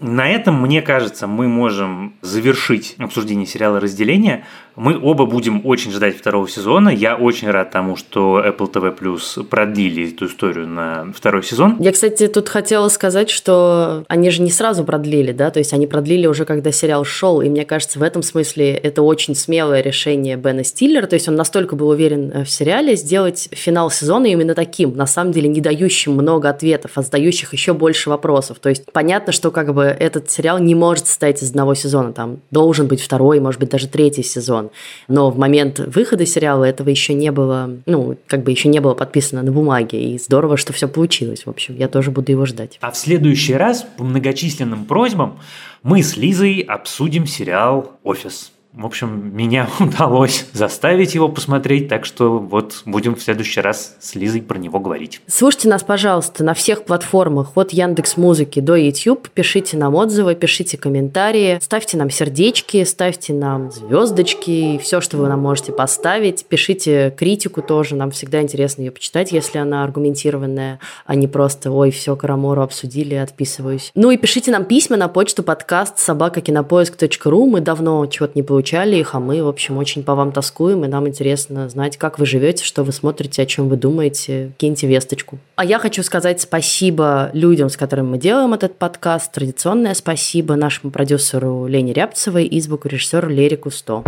На 0.00 0.30
этом, 0.30 0.60
мне 0.60 0.80
кажется, 0.80 1.26
мы 1.26 1.48
можем 1.48 2.14
завершить 2.22 2.94
обсуждение 2.98 3.46
сериала 3.46 3.80
«Разделение». 3.80 4.44
Мы 4.76 4.96
оба 4.96 5.26
будем 5.26 5.62
очень 5.66 5.90
ждать 5.90 6.16
второго 6.16 6.48
сезона. 6.48 6.88
Я 6.90 7.16
очень 7.16 7.50
рад 7.50 7.72
тому, 7.72 7.96
что 7.96 8.40
Apple 8.40 8.72
TV 8.72 8.96
Plus 8.96 9.42
продлили 9.42 10.12
эту 10.12 10.26
историю 10.26 10.68
на 10.68 11.12
второй 11.12 11.42
сезон. 11.42 11.76
Я, 11.80 11.90
кстати, 11.90 12.28
тут 12.28 12.48
хотела 12.48 12.88
сказать, 12.88 13.28
что 13.28 14.04
они 14.06 14.30
же 14.30 14.40
не 14.40 14.52
сразу 14.52 14.84
продлили, 14.84 15.32
да, 15.32 15.50
то 15.50 15.58
есть 15.58 15.72
они 15.72 15.88
продлили 15.88 16.28
уже, 16.28 16.44
когда 16.44 16.70
сериал 16.70 17.04
шел, 17.04 17.40
и 17.40 17.48
мне 17.48 17.64
кажется, 17.64 17.98
в 17.98 18.02
этом 18.04 18.22
смысле 18.22 18.74
это 18.74 19.02
очень 19.02 19.34
смелое 19.34 19.80
решение 19.80 20.36
Бена 20.36 20.62
Стиллера, 20.62 21.08
то 21.08 21.14
есть 21.14 21.28
он 21.28 21.34
настолько 21.34 21.74
был 21.74 21.88
уверен 21.88 22.30
э, 22.32 22.44
в 22.44 22.50
сериале 22.50 22.94
сделать 22.94 23.48
финал 23.50 23.90
сезона 23.90 24.26
именно 24.26 24.54
таким, 24.54 24.96
на 24.96 25.06
самом 25.06 25.32
деле 25.32 25.48
не 25.48 25.60
дающим 25.60 26.12
много 26.12 26.48
ответов, 26.48 26.92
а 26.94 27.02
задающих 27.02 27.52
еще 27.52 27.72
больше 27.72 28.10
вопросов. 28.10 28.60
То 28.60 28.68
есть 28.68 28.84
понятно, 28.92 29.32
что 29.32 29.50
как 29.50 29.74
бы 29.74 29.87
этот 29.88 30.30
сериал 30.30 30.58
не 30.58 30.74
может 30.74 31.06
состоять 31.06 31.42
из 31.42 31.50
одного 31.50 31.74
сезона, 31.74 32.12
там 32.12 32.38
должен 32.50 32.86
быть 32.86 33.00
второй, 33.00 33.40
может 33.40 33.60
быть, 33.60 33.70
даже 33.70 33.88
третий 33.88 34.22
сезон. 34.22 34.70
Но 35.08 35.30
в 35.30 35.38
момент 35.38 35.78
выхода 35.78 36.26
сериала 36.26 36.64
этого 36.64 36.88
еще 36.88 37.14
не 37.14 37.30
было, 37.30 37.70
ну, 37.86 38.16
как 38.26 38.42
бы 38.42 38.50
еще 38.50 38.68
не 38.68 38.80
было 38.80 38.94
подписано 38.94 39.42
на 39.42 39.52
бумаге. 39.52 40.14
И 40.14 40.18
здорово, 40.18 40.56
что 40.56 40.72
все 40.72 40.88
получилось. 40.88 41.46
В 41.46 41.50
общем, 41.50 41.76
я 41.76 41.88
тоже 41.88 42.10
буду 42.10 42.32
его 42.32 42.46
ждать. 42.46 42.78
А 42.80 42.90
в 42.90 42.96
следующий 42.96 43.54
раз 43.54 43.86
по 43.96 44.04
многочисленным 44.04 44.84
просьбам 44.84 45.38
мы 45.82 46.02
с 46.02 46.16
Лизой 46.16 46.60
обсудим 46.60 47.26
сериал 47.26 47.92
«Офис». 48.02 48.52
В 48.78 48.86
общем, 48.86 49.36
меня 49.36 49.68
удалось 49.80 50.46
заставить 50.52 51.12
его 51.16 51.28
посмотреть, 51.28 51.88
так 51.88 52.04
что 52.04 52.38
вот 52.38 52.82
будем 52.86 53.16
в 53.16 53.20
следующий 53.20 53.60
раз 53.60 53.96
с 53.98 54.14
Лизой 54.14 54.40
про 54.40 54.56
него 54.56 54.78
говорить. 54.78 55.20
Слушайте 55.26 55.68
нас, 55.68 55.82
пожалуйста, 55.82 56.44
на 56.44 56.54
всех 56.54 56.84
платформах, 56.84 57.56
от 57.56 57.72
Яндекс 57.72 58.16
Музыки 58.16 58.60
до 58.60 58.76
YouTube. 58.76 59.30
Пишите 59.30 59.76
нам 59.76 59.96
отзывы, 59.96 60.36
пишите 60.36 60.78
комментарии, 60.78 61.58
ставьте 61.60 61.96
нам 61.96 62.08
сердечки, 62.08 62.84
ставьте 62.84 63.32
нам 63.32 63.72
звездочки, 63.72 64.78
все, 64.80 65.00
что 65.00 65.16
вы 65.16 65.26
нам 65.26 65.40
можете 65.40 65.72
поставить. 65.72 66.46
Пишите 66.46 67.12
критику 67.16 67.62
тоже, 67.62 67.96
нам 67.96 68.12
всегда 68.12 68.40
интересно 68.42 68.82
ее 68.82 68.92
почитать, 68.92 69.32
если 69.32 69.58
она 69.58 69.82
аргументированная, 69.82 70.78
а 71.04 71.16
не 71.16 71.26
просто 71.26 71.72
«Ой, 71.72 71.90
все, 71.90 72.14
Карамору 72.14 72.62
обсудили, 72.62 73.16
отписываюсь». 73.16 73.90
Ну 73.96 74.12
и 74.12 74.16
пишите 74.16 74.52
нам 74.52 74.64
письма 74.64 74.96
на 74.96 75.08
почту 75.08 75.42
подкаст 75.42 75.98
собакакинопоиск.ру. 75.98 77.46
Мы 77.46 77.60
давно 77.60 78.06
чего-то 78.06 78.34
не 78.36 78.44
получили 78.44 78.67
получали 78.68 78.96
их, 78.96 79.14
а 79.14 79.20
мы, 79.20 79.42
в 79.42 79.48
общем, 79.48 79.78
очень 79.78 80.02
по 80.02 80.14
вам 80.14 80.30
тоскуем, 80.30 80.84
и 80.84 80.88
нам 80.88 81.08
интересно 81.08 81.70
знать, 81.70 81.96
как 81.96 82.18
вы 82.18 82.26
живете, 82.26 82.64
что 82.64 82.84
вы 82.84 82.92
смотрите, 82.92 83.40
о 83.40 83.46
чем 83.46 83.70
вы 83.70 83.76
думаете. 83.76 84.52
Киньте 84.58 84.86
весточку. 84.86 85.38
А 85.56 85.64
я 85.64 85.78
хочу 85.78 86.02
сказать 86.02 86.40
спасибо 86.40 87.30
людям, 87.32 87.70
с 87.70 87.78
которыми 87.78 88.08
мы 88.08 88.18
делаем 88.18 88.52
этот 88.52 88.76
подкаст. 88.76 89.32
Традиционное 89.32 89.94
спасибо 89.94 90.54
нашему 90.54 90.90
продюсеру 90.90 91.66
Лене 91.66 91.94
Рябцевой 91.94 92.44
и 92.44 92.60
звукорежиссеру 92.60 93.30
Лере 93.30 93.56
Кусто. 93.56 94.02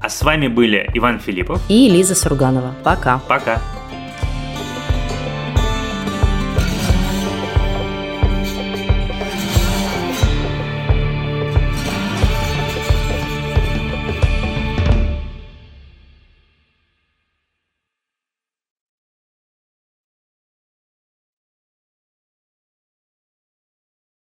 А 0.00 0.08
с 0.08 0.22
вами 0.22 0.46
были 0.46 0.88
Иван 0.94 1.18
Филиппов 1.18 1.60
и 1.68 1.88
Лиза 1.88 2.14
Сурганова. 2.14 2.72
Пока. 2.84 3.20
Пока. 3.26 3.60